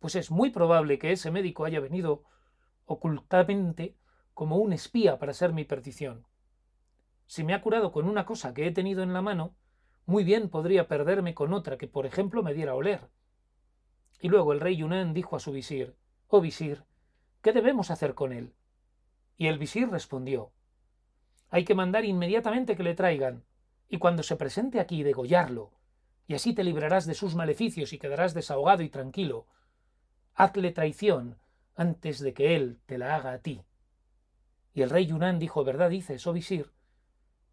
pues 0.02 0.16
es 0.16 0.32
muy 0.32 0.50
probable 0.50 0.98
que 0.98 1.12
ese 1.12 1.30
médico 1.30 1.64
haya 1.64 1.78
venido 1.78 2.24
ocultamente 2.86 3.96
como 4.34 4.56
un 4.56 4.72
espía 4.72 5.16
para 5.16 5.32
ser 5.32 5.52
mi 5.52 5.64
perdición. 5.64 6.26
Si 7.32 7.44
me 7.44 7.54
ha 7.54 7.62
curado 7.62 7.92
con 7.92 8.06
una 8.06 8.26
cosa 8.26 8.52
que 8.52 8.66
he 8.66 8.72
tenido 8.72 9.02
en 9.02 9.14
la 9.14 9.22
mano, 9.22 9.56
muy 10.04 10.22
bien 10.22 10.50
podría 10.50 10.86
perderme 10.86 11.32
con 11.32 11.54
otra 11.54 11.78
que, 11.78 11.88
por 11.88 12.04
ejemplo, 12.04 12.42
me 12.42 12.52
diera 12.52 12.72
a 12.72 12.74
oler. 12.74 13.08
Y 14.20 14.28
luego 14.28 14.52
el 14.52 14.60
rey 14.60 14.76
Yunán 14.76 15.14
dijo 15.14 15.34
a 15.34 15.40
su 15.40 15.50
visir, 15.50 15.96
Oh 16.28 16.42
visir, 16.42 16.84
¿qué 17.40 17.54
debemos 17.54 17.90
hacer 17.90 18.12
con 18.12 18.34
él? 18.34 18.52
Y 19.38 19.46
el 19.46 19.58
visir 19.58 19.88
respondió, 19.88 20.52
Hay 21.48 21.64
que 21.64 21.74
mandar 21.74 22.04
inmediatamente 22.04 22.76
que 22.76 22.82
le 22.82 22.94
traigan, 22.94 23.46
y 23.88 23.96
cuando 23.96 24.22
se 24.22 24.36
presente 24.36 24.78
aquí 24.78 25.02
degollarlo, 25.02 25.72
y 26.26 26.34
así 26.34 26.52
te 26.52 26.64
librarás 26.64 27.06
de 27.06 27.14
sus 27.14 27.34
maleficios 27.34 27.94
y 27.94 27.98
quedarás 27.98 28.34
desahogado 28.34 28.82
y 28.82 28.90
tranquilo, 28.90 29.46
hazle 30.34 30.70
traición 30.70 31.38
antes 31.76 32.20
de 32.20 32.34
que 32.34 32.56
él 32.56 32.82
te 32.84 32.98
la 32.98 33.16
haga 33.16 33.32
a 33.32 33.38
ti. 33.38 33.62
Y 34.74 34.82
el 34.82 34.90
rey 34.90 35.06
Yunán 35.06 35.38
dijo, 35.38 35.64
¿verdad 35.64 35.88
dices, 35.88 36.26
oh 36.26 36.34
visir? 36.34 36.70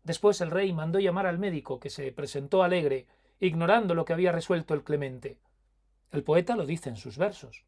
Después 0.04 0.42
el 0.42 0.52
rey 0.52 0.74
mandó 0.74 1.00
llamar 1.00 1.28
al 1.28 1.40
médico, 1.40 1.80
que 1.80 1.90
se 1.90 2.12
presentó 2.12 2.64
alegre, 2.64 3.08
ignorando 3.40 3.94
lo 3.94 4.06
que 4.06 4.14
había 4.14 4.32
resuelto 4.32 4.74
el 4.74 4.84
clemente. 4.84 5.40
El 6.12 6.24
poeta 6.24 6.56
lo 6.56 6.66
dice 6.66 6.90
en 6.90 6.96
sus 6.96 7.18
versos. 7.18 7.66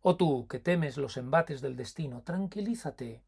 Oh 0.00 0.16
tú, 0.16 0.46
que 0.48 0.58
temes 0.58 0.96
los 0.96 1.16
embates 1.16 1.60
del 1.60 1.76
destino, 1.76 2.22
tranquilízate. 2.22 3.22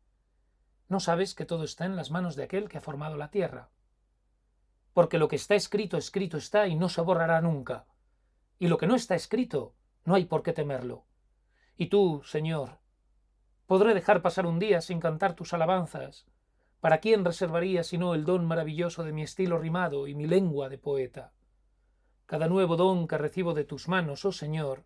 ¿No 0.88 1.00
sabes 1.00 1.34
que 1.34 1.46
todo 1.46 1.64
está 1.64 1.84
en 1.84 1.96
las 1.96 2.10
manos 2.10 2.36
de 2.36 2.44
aquel 2.44 2.68
que 2.68 2.78
ha 2.78 2.82
formado 2.82 3.16
la 3.16 3.30
tierra? 3.30 3.70
Porque 4.92 5.18
lo 5.18 5.28
que 5.28 5.36
está 5.36 5.54
escrito, 5.54 5.96
escrito 5.96 6.36
está 6.36 6.68
y 6.68 6.74
no 6.74 6.88
se 6.88 7.00
borrará 7.00 7.40
nunca. 7.40 7.86
Y 8.58 8.68
lo 8.68 8.78
que 8.78 8.86
no 8.86 8.94
está 8.94 9.14
escrito, 9.14 9.74
no 10.04 10.14
hay 10.14 10.24
por 10.24 10.42
qué 10.42 10.52
temerlo. 10.52 11.04
Y 11.76 11.86
tú, 11.86 12.22
Señor, 12.24 12.78
podré 13.66 13.92
dejar 13.92 14.22
pasar 14.22 14.46
un 14.46 14.58
día 14.58 14.80
sin 14.80 15.00
cantar 15.00 15.34
tus 15.34 15.52
alabanzas, 15.52 16.26
¿Para 16.80 16.98
quién 16.98 17.24
reservaría 17.24 17.82
sino 17.82 18.14
el 18.14 18.24
don 18.24 18.44
maravilloso 18.44 19.02
de 19.02 19.12
mi 19.12 19.22
estilo 19.22 19.58
rimado 19.58 20.06
y 20.06 20.14
mi 20.14 20.26
lengua 20.26 20.68
de 20.68 20.78
poeta? 20.78 21.32
Cada 22.26 22.48
nuevo 22.48 22.76
don 22.76 23.08
que 23.08 23.18
recibo 23.18 23.54
de 23.54 23.64
tus 23.64 23.88
manos, 23.88 24.24
oh 24.24 24.32
Señor, 24.32 24.84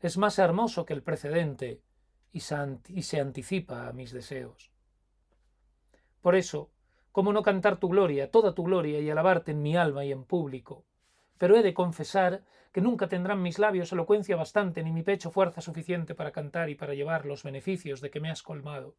es 0.00 0.18
más 0.18 0.38
hermoso 0.38 0.84
que 0.84 0.92
el 0.92 1.02
precedente 1.02 1.82
y 2.30 2.40
se 2.40 3.20
anticipa 3.20 3.88
a 3.88 3.92
mis 3.92 4.12
deseos. 4.12 4.70
Por 6.20 6.34
eso, 6.34 6.70
¿cómo 7.12 7.32
no 7.32 7.42
cantar 7.42 7.78
tu 7.78 7.88
gloria, 7.88 8.30
toda 8.30 8.54
tu 8.54 8.64
gloria, 8.64 9.00
y 9.00 9.10
alabarte 9.10 9.52
en 9.52 9.62
mi 9.62 9.76
alma 9.76 10.04
y 10.04 10.12
en 10.12 10.24
público? 10.24 10.84
Pero 11.38 11.56
he 11.56 11.62
de 11.62 11.74
confesar 11.74 12.44
que 12.72 12.80
nunca 12.80 13.08
tendrán 13.08 13.42
mis 13.42 13.58
labios 13.58 13.92
elocuencia 13.92 14.36
bastante, 14.36 14.82
ni 14.82 14.92
mi 14.92 15.02
pecho 15.02 15.30
fuerza 15.30 15.60
suficiente 15.60 16.14
para 16.14 16.32
cantar 16.32 16.70
y 16.70 16.74
para 16.74 16.94
llevar 16.94 17.24
los 17.24 17.42
beneficios 17.42 18.00
de 18.00 18.10
que 18.10 18.20
me 18.20 18.30
has 18.30 18.42
colmado. 18.42 18.96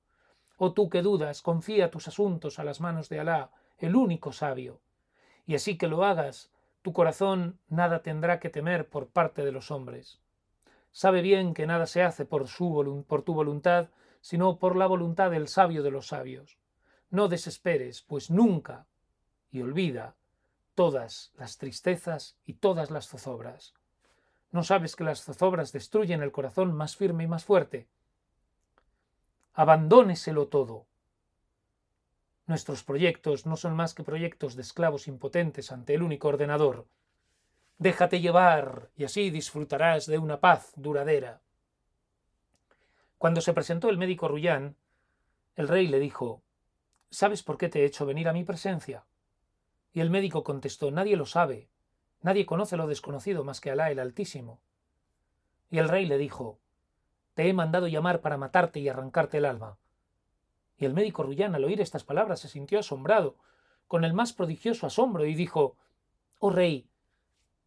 Oh 0.58 0.74
tú 0.74 0.90
que 0.90 1.02
dudas, 1.02 1.42
confía 1.42 1.92
tus 1.92 2.08
asuntos 2.08 2.60
a 2.60 2.64
las 2.64 2.80
manos 2.80 3.10
de 3.10 3.20
Alá, 3.20 3.52
el 3.78 3.96
único 3.96 4.32
sabio. 4.32 4.80
Y 5.46 5.56
así 5.56 5.78
que 5.78 5.88
lo 5.88 6.06
hagas, 6.06 6.52
tu 6.82 6.94
corazón 6.94 7.60
nada 7.68 8.02
tendrá 8.04 8.40
que 8.40 8.50
temer 8.50 8.88
por 8.88 9.08
parte 9.08 9.44
de 9.44 9.52
los 9.52 9.72
hombres. 9.72 10.20
Sabe 10.92 11.22
bien 11.22 11.54
que 11.54 11.68
nada 11.68 11.88
se 11.88 12.04
hace 12.04 12.26
por, 12.26 12.48
su 12.48 13.06
por 13.08 13.24
tu 13.24 13.34
voluntad, 13.34 13.90
sino 14.22 14.60
por 14.60 14.76
la 14.76 14.88
voluntad 14.88 15.32
del 15.32 15.48
sabio 15.48 15.84
de 15.84 15.92
los 15.92 16.08
sabios. 16.08 16.58
No 17.10 17.28
desesperes, 17.28 18.02
pues 18.02 18.32
nunca, 18.32 18.86
y 19.52 19.62
olvida, 19.62 20.16
todas 20.74 21.32
las 21.38 21.58
tristezas 21.58 22.38
y 22.46 22.54
todas 22.54 22.92
las 22.92 23.08
zozobras. 23.08 23.74
¿No 24.52 24.64
sabes 24.64 24.96
que 24.96 25.04
las 25.04 25.24
zozobras 25.24 25.72
destruyen 25.72 26.22
el 26.22 26.32
corazón 26.32 26.74
más 26.74 26.96
firme 26.96 27.26
y 27.26 27.28
más 27.28 27.44
fuerte? 27.44 27.88
Abandóneselo 29.58 30.50
todo. 30.50 30.86
Nuestros 32.46 32.84
proyectos 32.84 33.46
no 33.46 33.56
son 33.56 33.74
más 33.74 33.94
que 33.94 34.04
proyectos 34.04 34.58
de 34.58 34.62
esclavos 34.62 35.08
impotentes 35.08 35.72
ante 35.72 35.94
el 35.94 36.04
único 36.04 36.28
ordenador. 36.28 36.88
Déjate 37.78 38.20
llevar 38.20 38.90
y 38.98 39.06
así 39.06 39.30
disfrutarás 39.30 40.08
de 40.08 40.18
una 40.18 40.42
paz 40.42 40.74
duradera. 40.76 41.42
Cuando 43.18 43.40
se 43.40 43.54
presentó 43.54 43.88
el 43.88 43.98
médico 43.98 44.28
Rullán, 44.28 44.76
el 45.56 45.70
rey 45.70 45.88
le 45.88 46.00
dijo 46.02 46.44
¿Sabes 47.10 47.42
por 47.42 47.58
qué 47.58 47.70
te 47.70 47.82
he 47.82 47.86
hecho 47.86 48.06
venir 48.06 48.28
a 48.28 48.34
mi 48.34 48.44
presencia? 48.44 49.06
Y 49.94 50.02
el 50.02 50.10
médico 50.10 50.44
contestó 50.44 50.92
Nadie 50.92 51.16
lo 51.16 51.26
sabe. 51.26 51.70
Nadie 52.22 52.46
conoce 52.46 52.76
lo 52.76 52.88
desconocido 52.88 53.46
más 53.46 53.62
que 53.62 53.72
Alá 53.72 53.90
el 53.90 54.00
Altísimo. 54.00 54.60
Y 55.72 55.78
el 55.78 55.88
rey 55.88 56.06
le 56.08 56.18
dijo 56.18 56.60
te 57.36 57.48
he 57.48 57.54
mandado 57.54 57.88
llamar 57.88 58.22
para 58.22 58.38
matarte 58.38 58.80
y 58.80 58.90
arrancarte 58.90 59.38
el 59.38 59.46
alma. 59.46 59.78
Y 60.78 60.86
el 60.86 60.94
médico 60.94 61.22
Rullán 61.24 61.54
al 61.54 61.64
oír 61.66 61.80
estas 61.82 62.04
palabras 62.04 62.40
se 62.40 62.48
sintió 62.50 62.80
asombrado, 62.80 63.36
con 63.88 64.04
el 64.04 64.14
más 64.14 64.34
prodigioso 64.34 64.88
asombro, 64.88 65.26
y 65.26 65.36
dijo 65.36 65.78
Oh 66.40 66.50
rey, 66.50 66.90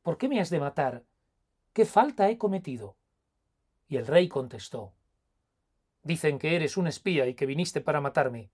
¿por 0.02 0.18
qué 0.18 0.28
me 0.28 0.40
has 0.40 0.50
de 0.50 0.58
matar? 0.58 1.04
¿Qué 1.72 1.84
falta 1.84 2.28
he 2.28 2.38
cometido? 2.38 2.96
Y 3.88 3.96
el 3.96 4.06
rey 4.06 4.28
contestó 4.28 4.94
Dicen 6.02 6.38
que 6.38 6.56
eres 6.56 6.76
un 6.76 6.86
espía 6.86 7.26
y 7.26 7.34
que 7.34 7.46
viniste 7.46 7.80
para 7.80 8.00
matarme. 8.00 8.50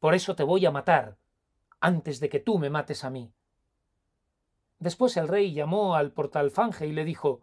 Por 0.00 0.14
eso 0.14 0.34
te 0.34 0.42
voy 0.42 0.66
a 0.66 0.70
matar, 0.70 1.16
antes 1.80 2.18
de 2.18 2.28
que 2.28 2.40
tú 2.40 2.58
me 2.58 2.70
mates 2.70 3.04
a 3.04 3.10
mí. 3.10 3.32
Después 4.78 5.16
el 5.16 5.28
rey 5.28 5.52
llamó 5.52 5.94
al 5.94 6.12
portalfanje 6.12 6.86
y 6.86 6.92
le 6.92 7.04
dijo 7.04 7.42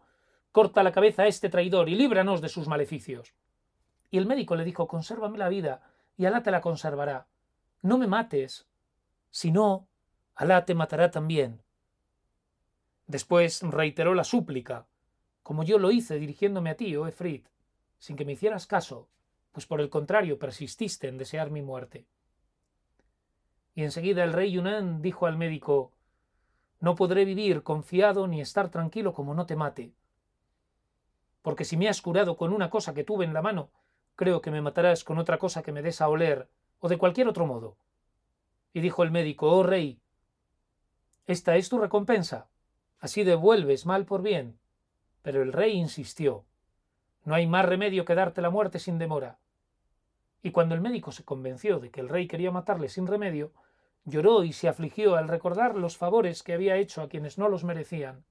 Corta 0.52 0.84
la 0.84 0.92
cabeza 0.92 1.24
a 1.24 1.28
este 1.28 1.50
traidor 1.50 1.90
y 1.90 1.96
líbranos 1.96 2.42
de 2.42 2.50
sus 2.50 2.68
maleficios. 2.68 3.34
Y 4.10 4.18
el 4.18 4.26
médico 4.26 4.56
le 4.56 4.64
dijo 4.64 4.88
Consérvame 4.88 5.38
la 5.38 5.50
vida, 5.50 5.82
y 6.18 6.26
Alá 6.26 6.42
te 6.42 6.52
la 6.52 6.62
conservará. 6.62 7.28
No 7.82 7.98
me 7.98 8.08
mates. 8.08 8.68
Si 9.30 9.52
no, 9.52 9.88
Alá 10.36 10.66
te 10.66 10.74
matará 10.74 11.12
también. 11.12 11.62
Después 13.06 13.62
reiteró 13.62 14.14
la 14.14 14.24
súplica, 14.24 14.88
como 15.44 15.64
yo 15.64 15.80
lo 15.80 15.92
hice 15.92 16.20
dirigiéndome 16.20 16.72
a 16.72 16.76
ti, 16.76 16.96
oh 16.96 17.08
Efrit, 17.08 17.48
sin 18.00 18.16
que 18.16 18.26
me 18.26 18.34
hicieras 18.34 18.68
caso, 18.68 19.08
pues 19.52 19.66
por 19.66 19.80
el 19.80 19.90
contrario 19.90 20.38
persististe 20.38 21.08
en 21.08 21.18
desear 21.18 21.52
mi 21.52 21.62
muerte. 21.62 22.06
Y 23.76 23.84
enseguida 23.84 24.24
el 24.24 24.34
rey 24.34 24.52
Yunán 24.52 25.02
dijo 25.02 25.26
al 25.26 25.38
médico 25.38 25.92
No 26.80 26.96
podré 26.96 27.26
vivir 27.26 27.64
confiado 27.64 28.28
ni 28.28 28.42
estar 28.42 28.70
tranquilo 28.70 29.14
como 29.14 29.34
no 29.34 29.46
te 29.46 29.56
mate 29.56 29.94
porque 31.48 31.64
si 31.64 31.78
me 31.78 31.88
has 31.88 32.02
curado 32.02 32.36
con 32.36 32.52
una 32.52 32.70
cosa 32.70 32.94
que 32.94 33.06
tuve 33.06 33.24
en 33.24 33.34
la 33.34 33.42
mano, 33.42 33.72
creo 34.18 34.42
que 34.42 34.52
me 34.52 34.60
matarás 34.60 35.06
con 35.06 35.18
otra 35.18 35.38
cosa 35.38 35.64
que 35.64 35.72
me 35.72 35.82
des 35.82 36.02
a 36.02 36.10
oler, 36.10 36.50
o 36.80 36.90
de 36.90 36.98
cualquier 36.98 37.30
otro 37.30 37.46
modo. 37.46 37.78
Y 38.74 38.82
dijo 38.82 39.02
el 39.02 39.12
médico, 39.12 39.50
oh 39.50 39.64
rey, 39.64 40.02
esta 41.26 41.56
es 41.56 41.70
tu 41.70 41.80
recompensa, 41.80 42.50
así 43.00 43.24
devuelves 43.24 43.86
mal 43.86 44.06
por 44.06 44.24
bien. 44.24 44.60
Pero 45.22 45.42
el 45.42 45.54
rey 45.54 45.72
insistió, 45.72 46.44
no 47.24 47.34
hay 47.34 47.48
más 47.48 47.66
remedio 47.66 48.04
que 48.04 48.16
darte 48.16 48.42
la 48.42 48.50
muerte 48.50 48.78
sin 48.78 48.98
demora. 48.98 49.40
Y 50.44 50.52
cuando 50.52 50.76
el 50.76 50.82
médico 50.82 51.14
se 51.14 51.24
convenció 51.24 51.80
de 51.80 51.92
que 51.92 52.02
el 52.02 52.10
rey 52.10 52.28
quería 52.28 52.52
matarle 52.52 52.90
sin 52.90 53.08
remedio, 53.08 53.54
lloró 54.04 54.44
y 54.44 54.52
se 54.52 54.68
afligió 54.68 55.16
al 55.16 55.30
recordar 55.30 55.78
los 55.78 55.96
favores 55.96 56.44
que 56.44 56.52
había 56.52 56.76
hecho 56.76 57.02
a 57.02 57.08
quienes 57.08 57.38
no 57.38 57.48
los 57.48 57.64
merecían. 57.64 58.26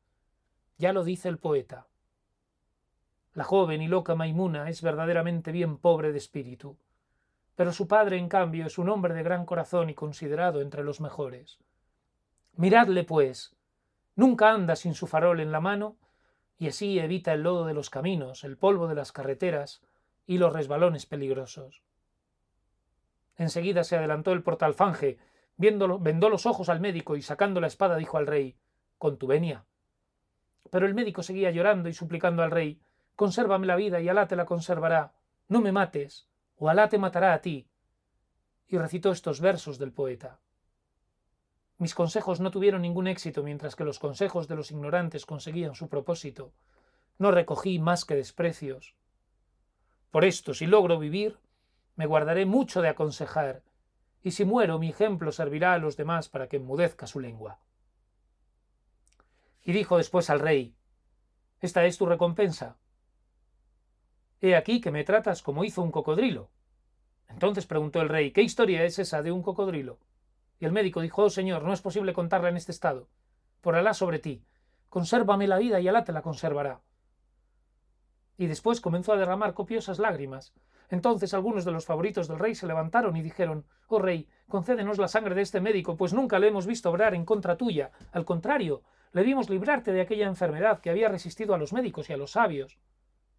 Ya 0.76 0.92
lo 0.92 1.02
dice 1.02 1.30
el 1.30 1.38
poeta. 1.38 1.86
La 3.36 3.44
joven 3.44 3.82
y 3.82 3.86
loca 3.86 4.14
Maimuna 4.14 4.70
es 4.70 4.80
verdaderamente 4.80 5.52
bien 5.52 5.76
pobre 5.76 6.10
de 6.10 6.16
espíritu, 6.16 6.78
pero 7.54 7.70
su 7.70 7.86
padre, 7.86 8.16
en 8.16 8.30
cambio, 8.30 8.64
es 8.64 8.78
un 8.78 8.88
hombre 8.88 9.12
de 9.12 9.22
gran 9.22 9.44
corazón 9.44 9.90
y 9.90 9.94
considerado 9.94 10.62
entre 10.62 10.82
los 10.82 11.02
mejores. 11.02 11.58
Miradle, 12.56 13.04
pues, 13.04 13.54
nunca 14.14 14.52
anda 14.52 14.74
sin 14.74 14.94
su 14.94 15.06
farol 15.06 15.40
en 15.40 15.52
la 15.52 15.60
mano, 15.60 15.98
y 16.56 16.68
así 16.68 16.98
evita 16.98 17.34
el 17.34 17.42
lodo 17.42 17.66
de 17.66 17.74
los 17.74 17.90
caminos, 17.90 18.42
el 18.42 18.56
polvo 18.56 18.88
de 18.88 18.94
las 18.94 19.12
carreteras 19.12 19.82
y 20.26 20.38
los 20.38 20.54
resbalones 20.54 21.04
peligrosos. 21.04 21.82
Enseguida 23.36 23.84
se 23.84 23.98
adelantó 23.98 24.32
el 24.32 24.42
portalfanje, 24.42 25.18
viéndolo, 25.58 25.98
vendó 25.98 26.30
los 26.30 26.46
ojos 26.46 26.70
al 26.70 26.80
médico 26.80 27.16
y 27.16 27.20
sacando 27.20 27.60
la 27.60 27.66
espada 27.66 27.96
dijo 27.96 28.16
al 28.16 28.26
rey 28.26 28.56
Con 28.96 29.18
tu 29.18 29.26
venia. 29.26 29.66
Pero 30.70 30.86
el 30.86 30.94
médico 30.94 31.22
seguía 31.22 31.50
llorando 31.50 31.90
y 31.90 31.92
suplicando 31.92 32.42
al 32.42 32.50
rey 32.50 32.80
consérvame 33.16 33.66
la 33.66 33.76
vida 33.76 34.00
y 34.00 34.08
Alá 34.08 34.28
te 34.28 34.36
la 34.36 34.46
conservará, 34.46 35.14
no 35.48 35.60
me 35.60 35.72
mates, 35.72 36.28
o 36.56 36.68
Alá 36.68 36.88
te 36.88 36.98
matará 36.98 37.32
a 37.32 37.40
ti. 37.40 37.68
Y 38.68 38.78
recitó 38.78 39.10
estos 39.10 39.40
versos 39.40 39.78
del 39.78 39.92
poeta. 39.92 40.40
Mis 41.78 41.94
consejos 41.94 42.40
no 42.40 42.50
tuvieron 42.50 42.82
ningún 42.82 43.06
éxito 43.06 43.42
mientras 43.42 43.76
que 43.76 43.84
los 43.84 43.98
consejos 43.98 44.48
de 44.48 44.56
los 44.56 44.70
ignorantes 44.70 45.26
conseguían 45.26 45.74
su 45.74 45.88
propósito. 45.88 46.52
No 47.18 47.30
recogí 47.30 47.78
más 47.78 48.04
que 48.04 48.14
desprecios. 48.14 48.96
Por 50.10 50.24
esto, 50.24 50.54
si 50.54 50.66
logro 50.66 50.98
vivir, 50.98 51.38
me 51.94 52.06
guardaré 52.06 52.46
mucho 52.46 52.80
de 52.80 52.88
aconsejar, 52.88 53.62
y 54.22 54.32
si 54.32 54.44
muero 54.44 54.78
mi 54.78 54.88
ejemplo 54.88 55.32
servirá 55.32 55.74
a 55.74 55.78
los 55.78 55.96
demás 55.96 56.28
para 56.28 56.48
que 56.48 56.56
enmudezca 56.56 57.06
su 57.06 57.20
lengua. 57.20 57.60
Y 59.62 59.72
dijo 59.72 59.98
después 59.98 60.30
al 60.30 60.40
rey, 60.40 60.76
Esta 61.60 61.84
es 61.84 61.98
tu 61.98 62.06
recompensa. 62.06 62.78
He 64.46 64.54
aquí 64.54 64.80
que 64.80 64.92
me 64.92 65.02
tratas 65.02 65.42
como 65.42 65.64
hizo 65.64 65.82
un 65.82 65.90
cocodrilo. 65.90 66.50
Entonces 67.28 67.66
preguntó 67.66 68.00
el 68.00 68.08
rey, 68.08 68.30
¿qué 68.30 68.42
historia 68.42 68.84
es 68.84 68.96
esa 69.00 69.20
de 69.20 69.32
un 69.32 69.42
cocodrilo? 69.42 69.98
Y 70.60 70.66
el 70.66 70.70
médico 70.70 71.00
dijo, 71.00 71.24
oh 71.24 71.30
señor, 71.30 71.64
no 71.64 71.72
es 71.72 71.82
posible 71.82 72.12
contarla 72.12 72.50
en 72.50 72.56
este 72.56 72.70
estado. 72.70 73.08
Por 73.60 73.74
Alá 73.74 73.92
sobre 73.92 74.20
ti. 74.20 74.44
Consérvame 74.88 75.48
la 75.48 75.58
vida 75.58 75.80
y 75.80 75.88
Alá 75.88 76.04
te 76.04 76.12
la 76.12 76.22
conservará. 76.22 76.80
Y 78.38 78.46
después 78.46 78.80
comenzó 78.80 79.14
a 79.14 79.16
derramar 79.16 79.52
copiosas 79.52 79.98
lágrimas. 79.98 80.54
Entonces 80.90 81.34
algunos 81.34 81.64
de 81.64 81.72
los 81.72 81.84
favoritos 81.84 82.28
del 82.28 82.38
rey 82.38 82.54
se 82.54 82.68
levantaron 82.68 83.16
y 83.16 83.22
dijeron, 83.22 83.66
oh 83.88 83.98
rey, 83.98 84.28
concédenos 84.46 84.98
la 84.98 85.08
sangre 85.08 85.34
de 85.34 85.42
este 85.42 85.60
médico, 85.60 85.96
pues 85.96 86.14
nunca 86.14 86.38
le 86.38 86.46
hemos 86.46 86.68
visto 86.68 86.88
obrar 86.88 87.16
en 87.16 87.24
contra 87.24 87.56
tuya. 87.56 87.90
Al 88.12 88.24
contrario, 88.24 88.84
le 89.10 89.24
vimos 89.24 89.50
librarte 89.50 89.90
de 89.90 90.02
aquella 90.02 90.28
enfermedad 90.28 90.80
que 90.80 90.90
había 90.90 91.08
resistido 91.08 91.52
a 91.52 91.58
los 91.58 91.72
médicos 91.72 92.08
y 92.08 92.12
a 92.12 92.16
los 92.16 92.30
sabios. 92.30 92.78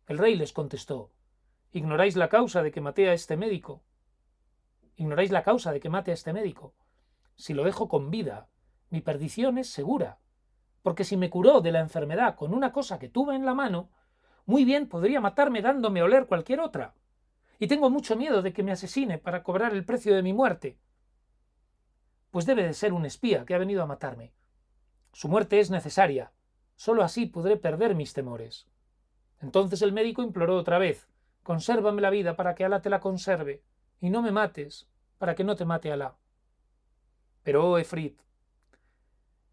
El 0.07 0.17
rey 0.17 0.35
les 0.35 0.53
contestó 0.53 1.11
Ignoráis 1.73 2.15
la 2.15 2.29
causa 2.29 2.63
de 2.63 2.71
que 2.71 2.79
maté 2.79 3.09
a 3.09 3.13
este 3.13 3.35
médico. 3.35 3.83
Ignoráis 4.95 5.31
la 5.31 5.43
causa 5.43 5.73
de 5.73 5.81
que 5.81 5.89
mate 5.89 6.11
a 6.11 6.13
este 6.13 6.31
médico. 6.31 6.73
Si 7.35 7.53
lo 7.53 7.65
dejo 7.65 7.89
con 7.89 8.09
vida, 8.09 8.47
mi 8.89 9.01
perdición 9.01 9.57
es 9.57 9.69
segura, 9.69 10.19
porque 10.81 11.03
si 11.03 11.17
me 11.17 11.29
curó 11.29 11.59
de 11.59 11.73
la 11.73 11.81
enfermedad 11.81 12.35
con 12.35 12.53
una 12.53 12.71
cosa 12.71 12.97
que 12.99 13.09
tuve 13.09 13.35
en 13.35 13.45
la 13.45 13.53
mano, 13.53 13.89
muy 14.45 14.63
bien 14.63 14.87
podría 14.87 15.19
matarme 15.19 15.61
dándome 15.61 15.99
a 15.99 16.05
oler 16.05 16.25
cualquier 16.25 16.61
otra. 16.61 16.95
Y 17.59 17.67
tengo 17.67 17.89
mucho 17.89 18.15
miedo 18.15 18.41
de 18.41 18.53
que 18.53 18.63
me 18.63 18.71
asesine 18.71 19.17
para 19.17 19.43
cobrar 19.43 19.73
el 19.73 19.83
precio 19.83 20.15
de 20.15 20.23
mi 20.23 20.31
muerte. 20.31 20.79
Pues 22.31 22.45
debe 22.45 22.63
de 22.63 22.73
ser 22.73 22.93
un 22.93 23.05
espía 23.05 23.45
que 23.45 23.55
ha 23.55 23.59
venido 23.59 23.83
a 23.83 23.87
matarme. 23.87 24.33
Su 25.11 25.27
muerte 25.27 25.59
es 25.59 25.69
necesaria. 25.69 26.31
Solo 26.75 27.03
así 27.03 27.25
podré 27.25 27.57
perder 27.57 27.93
mis 27.93 28.13
temores. 28.13 28.67
Entonces 29.41 29.81
el 29.81 29.91
médico 29.91 30.23
imploró 30.23 30.57
otra 30.57 30.77
vez 30.79 31.07
Consérvame 31.43 32.01
la 32.01 32.09
vida 32.09 32.35
para 32.35 32.55
que 32.55 32.65
Alá 32.65 32.81
te 32.81 32.89
la 32.89 32.99
conserve, 32.99 33.63
y 34.01 34.09
no 34.09 34.21
me 34.21 34.33
mates, 34.33 34.89
para 35.17 35.33
que 35.33 35.45
no 35.45 35.55
te 35.55 35.63
mate 35.63 35.93
Alá. 35.93 36.17
Pero, 37.43 37.69
oh 37.69 37.77
Efrit, 37.77 38.19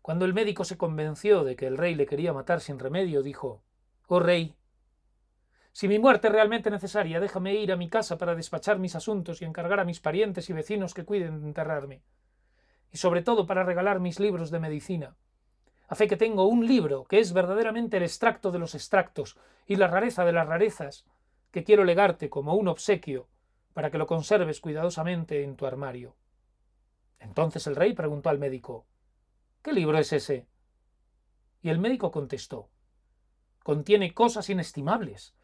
cuando 0.02 0.24
el 0.24 0.34
médico 0.34 0.64
se 0.64 0.76
convenció 0.76 1.44
de 1.44 1.54
que 1.54 1.68
el 1.68 1.78
rey 1.78 1.94
le 1.94 2.06
quería 2.06 2.32
matar 2.32 2.60
sin 2.60 2.80
remedio, 2.80 3.22
dijo, 3.22 3.62
Oh 4.08 4.18
rey, 4.18 4.56
si 5.70 5.88
mi 5.88 5.98
muerte 5.98 6.26
es 6.26 6.32
realmente 6.32 6.70
necesaria, 6.70 7.20
déjame 7.20 7.54
ir 7.54 7.72
a 7.72 7.76
mi 7.76 7.88
casa 7.88 8.18
para 8.18 8.34
despachar 8.34 8.78
mis 8.78 8.94
asuntos 8.94 9.40
y 9.40 9.44
encargar 9.44 9.80
a 9.80 9.84
mis 9.84 10.00
parientes 10.00 10.50
y 10.50 10.52
vecinos 10.52 10.94
que 10.94 11.04
cuiden 11.04 11.40
de 11.40 11.46
enterrarme. 11.46 12.02
Y 12.92 12.98
sobre 12.98 13.22
todo 13.22 13.46
para 13.46 13.64
regalar 13.64 13.98
mis 13.98 14.20
libros 14.20 14.50
de 14.50 14.60
medicina. 14.60 15.16
A 15.86 15.94
fe 15.94 16.08
que 16.08 16.16
tengo 16.16 16.46
un 16.46 16.66
libro 16.66 17.04
que 17.04 17.18
es 17.18 17.32
verdaderamente 17.32 17.98
el 17.98 18.02
extracto 18.02 18.50
de 18.50 18.58
los 18.58 18.74
extractos 18.74 19.36
y 19.66 19.76
la 19.76 19.86
rareza 19.86 20.24
de 20.24 20.32
las 20.32 20.46
rarezas, 20.46 21.06
que 21.50 21.64
quiero 21.64 21.84
legarte 21.84 22.30
como 22.30 22.54
un 22.54 22.68
obsequio 22.68 23.28
para 23.74 23.90
que 23.90 23.98
lo 23.98 24.06
conserves 24.06 24.60
cuidadosamente 24.60 25.42
en 25.42 25.56
tu 25.56 25.66
armario. 25.66 26.16
Entonces 27.18 27.66
el 27.66 27.76
rey 27.76 27.94
preguntó 27.94 28.28
al 28.28 28.38
médico 28.38 28.86
¿Qué 29.62 29.72
libro 29.72 29.98
es 29.98 30.12
ese? 30.12 30.46
Y 31.62 31.70
el 31.70 31.78
médico 31.78 32.10
contestó 32.10 32.70
Contiene 33.62 34.12
cosas 34.12 34.50
inestimables, 34.50 35.34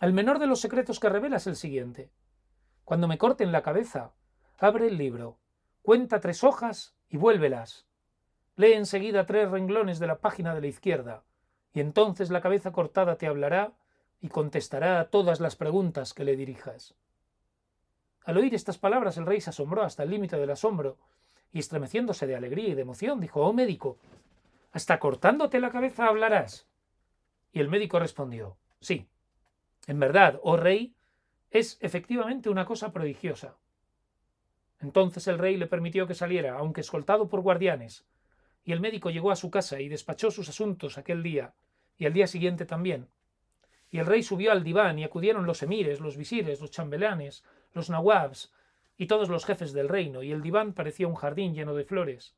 el 0.00 0.12
menor 0.12 0.38
de 0.38 0.46
los 0.46 0.60
secretos 0.60 0.98
que 0.98 1.08
revela 1.08 1.36
es 1.36 1.46
el 1.46 1.56
siguiente. 1.56 2.10
Cuando 2.84 3.08
me 3.08 3.16
corten 3.16 3.52
la 3.52 3.62
cabeza, 3.62 4.12
abre 4.58 4.88
el 4.88 4.98
libro, 4.98 5.38
cuenta 5.82 6.20
tres 6.20 6.42
hojas 6.42 6.96
y 7.08 7.16
vuélvelas. 7.16 7.86
Lee 8.56 8.74
enseguida 8.74 9.26
tres 9.26 9.50
renglones 9.50 9.98
de 9.98 10.06
la 10.06 10.18
página 10.18 10.54
de 10.54 10.60
la 10.60 10.66
izquierda, 10.68 11.24
y 11.72 11.80
entonces 11.80 12.30
la 12.30 12.40
cabeza 12.40 12.72
cortada 12.72 13.16
te 13.16 13.26
hablará 13.26 13.72
y 14.20 14.28
contestará 14.28 15.00
a 15.00 15.10
todas 15.10 15.40
las 15.40 15.56
preguntas 15.56 16.14
que 16.14 16.24
le 16.24 16.36
dirijas. 16.36 16.94
Al 18.24 18.36
oír 18.38 18.54
estas 18.54 18.78
palabras 18.78 19.16
el 19.16 19.26
rey 19.26 19.40
se 19.40 19.50
asombró 19.50 19.82
hasta 19.82 20.04
el 20.04 20.10
límite 20.10 20.36
del 20.36 20.50
asombro, 20.50 20.98
y 21.52 21.58
estremeciéndose 21.58 22.26
de 22.26 22.36
alegría 22.36 22.68
y 22.68 22.74
de 22.74 22.82
emoción, 22.82 23.20
dijo 23.20 23.40
Oh 23.40 23.52
médico, 23.52 23.98
¿hasta 24.72 24.98
cortándote 24.98 25.60
la 25.60 25.70
cabeza 25.70 26.06
hablarás? 26.06 26.66
Y 27.52 27.60
el 27.60 27.68
médico 27.68 27.98
respondió 27.98 28.56
Sí, 28.80 29.08
en 29.86 30.00
verdad, 30.00 30.40
oh 30.42 30.56
rey, 30.56 30.94
es 31.50 31.78
efectivamente 31.80 32.50
una 32.50 32.64
cosa 32.64 32.92
prodigiosa. 32.92 33.56
Entonces 34.80 35.26
el 35.28 35.38
rey 35.38 35.56
le 35.56 35.66
permitió 35.66 36.06
que 36.06 36.14
saliera, 36.14 36.58
aunque 36.58 36.80
escoltado 36.80 37.28
por 37.28 37.40
guardianes, 37.40 38.04
y 38.64 38.72
el 38.72 38.80
médico 38.80 39.10
llegó 39.10 39.30
a 39.30 39.36
su 39.36 39.50
casa 39.50 39.80
y 39.80 39.88
despachó 39.88 40.30
sus 40.30 40.48
asuntos 40.48 40.96
aquel 40.96 41.22
día, 41.22 41.54
y 41.98 42.06
al 42.06 42.12
día 42.12 42.26
siguiente 42.26 42.64
también. 42.64 43.08
Y 43.90 43.98
el 43.98 44.06
rey 44.06 44.22
subió 44.22 44.50
al 44.50 44.64
diván 44.64 44.98
y 44.98 45.04
acudieron 45.04 45.46
los 45.46 45.62
emires, 45.62 46.00
los 46.00 46.16
visires, 46.16 46.60
los 46.60 46.70
chambelanes, 46.70 47.44
los 47.74 47.90
nawabs 47.90 48.52
y 48.96 49.06
todos 49.06 49.28
los 49.28 49.44
jefes 49.44 49.72
del 49.72 49.88
reino, 49.88 50.22
y 50.22 50.32
el 50.32 50.42
diván 50.42 50.72
parecía 50.72 51.06
un 51.06 51.14
jardín 51.14 51.54
lleno 51.54 51.74
de 51.74 51.84
flores. 51.84 52.34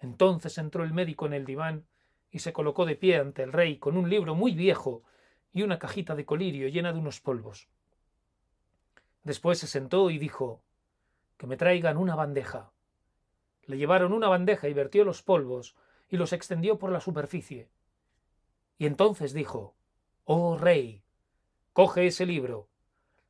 Entonces 0.00 0.58
entró 0.58 0.82
el 0.82 0.92
médico 0.92 1.26
en 1.26 1.34
el 1.34 1.44
diván 1.44 1.86
y 2.30 2.40
se 2.40 2.52
colocó 2.52 2.84
de 2.84 2.96
pie 2.96 3.18
ante 3.18 3.42
el 3.42 3.52
rey 3.52 3.78
con 3.78 3.96
un 3.96 4.10
libro 4.10 4.34
muy 4.34 4.52
viejo 4.54 5.04
y 5.52 5.62
una 5.62 5.78
cajita 5.78 6.16
de 6.16 6.24
colirio 6.24 6.68
llena 6.68 6.92
de 6.92 6.98
unos 6.98 7.20
polvos. 7.20 7.68
Después 9.22 9.58
se 9.58 9.66
sentó 9.66 10.10
y 10.10 10.18
dijo 10.18 10.62
que 11.36 11.46
me 11.46 11.56
traigan 11.56 11.96
una 11.96 12.14
bandeja. 12.14 12.73
Le 13.66 13.76
llevaron 13.76 14.12
una 14.12 14.28
bandeja 14.28 14.68
y 14.68 14.74
vertió 14.74 15.04
los 15.04 15.22
polvos 15.22 15.74
y 16.10 16.16
los 16.16 16.32
extendió 16.32 16.78
por 16.78 16.90
la 16.90 17.00
superficie. 17.00 17.68
Y 18.78 18.86
entonces 18.86 19.32
dijo 19.32 19.74
Oh 20.24 20.56
rey, 20.56 21.02
coge 21.72 22.06
ese 22.06 22.26
libro, 22.26 22.68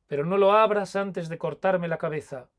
pero 0.07 0.25
no 0.25 0.37
lo 0.37 0.53
abras 0.53 0.95
antes 0.95 1.29
de 1.29 1.37
cortarme 1.37 1.87
la 1.87 1.97
cabeza. 1.97 2.49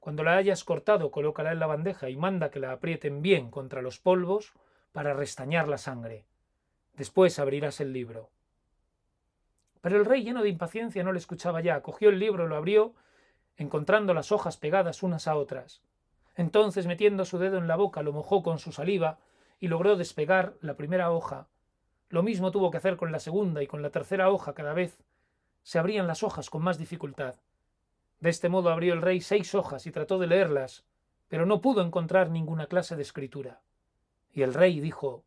Cuando 0.00 0.22
la 0.22 0.36
hayas 0.36 0.64
cortado, 0.64 1.10
colócala 1.10 1.52
en 1.52 1.58
la 1.58 1.66
bandeja 1.66 2.10
y 2.10 2.16
manda 2.16 2.50
que 2.50 2.60
la 2.60 2.72
aprieten 2.72 3.22
bien 3.22 3.50
contra 3.50 3.82
los 3.82 3.98
polvos 3.98 4.52
para 4.92 5.14
restañar 5.14 5.66
la 5.66 5.78
sangre. 5.78 6.26
Después 6.94 7.38
abrirás 7.38 7.80
el 7.80 7.92
libro. 7.92 8.30
Pero 9.80 9.96
el 9.96 10.04
rey, 10.04 10.22
lleno 10.22 10.42
de 10.42 10.50
impaciencia, 10.50 11.02
no 11.02 11.12
le 11.12 11.18
escuchaba 11.18 11.60
ya. 11.60 11.82
Cogió 11.82 12.10
el 12.10 12.18
libro, 12.18 12.46
lo 12.46 12.56
abrió, 12.56 12.94
encontrando 13.56 14.14
las 14.14 14.30
hojas 14.30 14.56
pegadas 14.56 15.02
unas 15.02 15.26
a 15.26 15.36
otras. 15.36 15.82
Entonces, 16.36 16.86
metiendo 16.86 17.24
su 17.24 17.38
dedo 17.38 17.58
en 17.58 17.68
la 17.68 17.76
boca, 17.76 18.02
lo 18.02 18.12
mojó 18.12 18.42
con 18.42 18.58
su 18.58 18.72
saliva 18.72 19.18
y 19.60 19.68
logró 19.68 19.96
despegar 19.96 20.56
la 20.60 20.76
primera 20.76 21.10
hoja. 21.10 21.48
Lo 22.08 22.22
mismo 22.22 22.50
tuvo 22.50 22.70
que 22.70 22.76
hacer 22.76 22.96
con 22.96 23.12
la 23.12 23.20
segunda 23.20 23.62
y 23.62 23.66
con 23.66 23.82
la 23.82 23.90
tercera 23.90 24.30
hoja 24.30 24.54
cada 24.54 24.74
vez. 24.74 25.02
Se 25.62 25.78
abrían 25.78 26.06
las 26.06 26.22
hojas 26.22 26.50
con 26.50 26.62
más 26.62 26.78
dificultad. 26.78 27.36
De 28.20 28.30
este 28.30 28.48
modo 28.48 28.70
abrió 28.70 28.94
el 28.94 29.02
rey 29.02 29.20
seis 29.20 29.54
hojas 29.54 29.86
y 29.86 29.92
trató 29.92 30.18
de 30.18 30.26
leerlas, 30.26 30.84
pero 31.28 31.46
no 31.46 31.60
pudo 31.60 31.82
encontrar 31.82 32.30
ninguna 32.30 32.66
clase 32.66 32.96
de 32.96 33.02
escritura. 33.02 33.60
Y 34.32 34.42
el 34.42 34.54
rey 34.54 34.80
dijo 34.80 35.24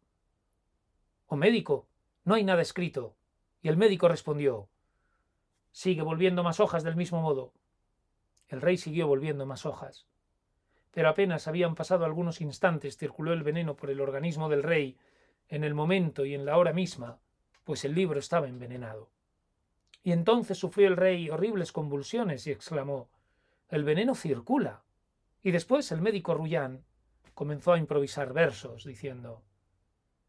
Oh 1.27 1.35
médico, 1.35 1.87
no 2.23 2.35
hay 2.35 2.43
nada 2.43 2.61
escrito. 2.61 3.15
Y 3.61 3.69
el 3.69 3.77
médico 3.77 4.07
respondió 4.07 4.67
Sigue 5.71 6.01
volviendo 6.01 6.43
más 6.43 6.59
hojas 6.59 6.83
del 6.83 6.95
mismo 6.95 7.21
modo. 7.21 7.53
El 8.47 8.61
rey 8.61 8.77
siguió 8.77 9.07
volviendo 9.07 9.45
más 9.45 9.65
hojas. 9.65 10.07
Pero 10.91 11.09
apenas 11.09 11.47
habían 11.47 11.75
pasado 11.75 12.05
algunos 12.05 12.41
instantes 12.41 12.97
circuló 12.97 13.33
el 13.33 13.43
veneno 13.43 13.75
por 13.75 13.89
el 13.89 14.01
organismo 14.01 14.49
del 14.49 14.63
rey 14.63 14.97
en 15.49 15.63
el 15.63 15.73
momento 15.73 16.25
y 16.25 16.33
en 16.33 16.45
la 16.45 16.57
hora 16.57 16.73
misma, 16.73 17.19
pues 17.63 17.85
el 17.85 17.93
libro 17.93 18.19
estaba 18.19 18.47
envenenado. 18.47 19.09
Y 20.03 20.11
entonces 20.11 20.57
sufrió 20.57 20.87
el 20.87 20.97
rey 20.97 21.29
horribles 21.29 21.71
convulsiones 21.71 22.47
y 22.47 22.51
exclamó 22.51 23.09
El 23.69 23.83
veneno 23.83 24.15
circula. 24.15 24.83
Y 25.43 25.51
después 25.51 25.91
el 25.91 26.01
médico 26.01 26.33
Rullán 26.33 26.83
comenzó 27.33 27.73
a 27.73 27.77
improvisar 27.77 28.33
versos, 28.33 28.85
diciendo 28.85 29.43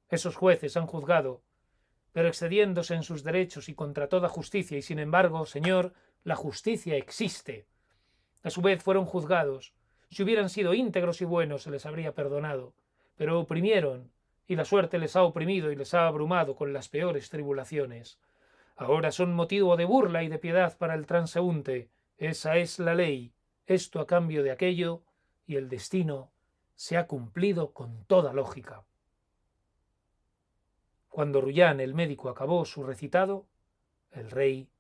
Esos 0.09 0.37
jueces 0.37 0.77
han 0.77 0.87
juzgado 0.87 1.43
pero 2.13 2.29
excediéndose 2.29 2.95
en 2.95 3.03
sus 3.03 3.23
derechos 3.23 3.69
y 3.69 3.75
contra 3.75 4.09
toda 4.09 4.29
justicia, 4.29 4.77
y 4.79 4.83
sin 4.83 4.99
embargo, 4.99 5.47
Señor, 5.47 5.93
la 6.25 6.37
justicia 6.37 6.97
existe. 6.97 7.67
A 8.43 8.51
su 8.51 8.61
vez 8.63 8.83
fueron 8.83 9.05
juzgados. 9.05 9.75
Si 10.11 10.23
hubieran 10.23 10.49
sido 10.49 10.75
íntegros 10.75 11.21
y 11.21 11.25
buenos, 11.25 11.63
se 11.63 11.71
les 11.71 11.85
habría 11.87 12.15
perdonado. 12.15 12.73
Pero 13.17 13.41
oprimieron, 13.41 14.11
y 14.47 14.57
la 14.57 14.65
suerte 14.65 14.99
les 14.99 15.17
ha 15.17 15.23
oprimido 15.23 15.71
y 15.71 15.77
les 15.77 15.93
ha 15.95 16.07
abrumado 16.07 16.57
con 16.57 16.73
las 16.73 16.89
peores 16.89 17.29
tribulaciones. 17.29 18.19
Ahora 18.77 19.13
son 19.13 19.35
motivo 19.35 19.77
de 19.77 19.85
burla 19.85 20.23
y 20.23 20.29
de 20.29 20.39
piedad 20.39 20.79
para 20.79 20.95
el 20.95 21.07
transeúnte. 21.07 21.91
Esa 22.17 22.57
es 22.57 22.79
la 22.79 22.95
ley, 22.95 23.33
esto 23.67 24.01
a 24.01 24.07
cambio 24.07 24.43
de 24.43 24.51
aquello, 24.51 25.03
y 25.47 25.57
el 25.57 25.69
destino 25.69 26.31
se 26.75 26.97
ha 26.97 27.07
cumplido 27.07 27.73
con 27.73 28.05
toda 28.05 28.33
lógica. 28.33 28.85
Cuando 31.09 31.41
Rullán 31.41 31.81
el 31.81 31.95
médico 31.95 32.29
acabó 32.29 32.65
su 32.65 32.85
recitado, 32.85 33.47
el 34.13 34.31
rey 34.31 34.71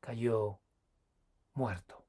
cayó 0.00 0.58
muerto. 1.54 2.03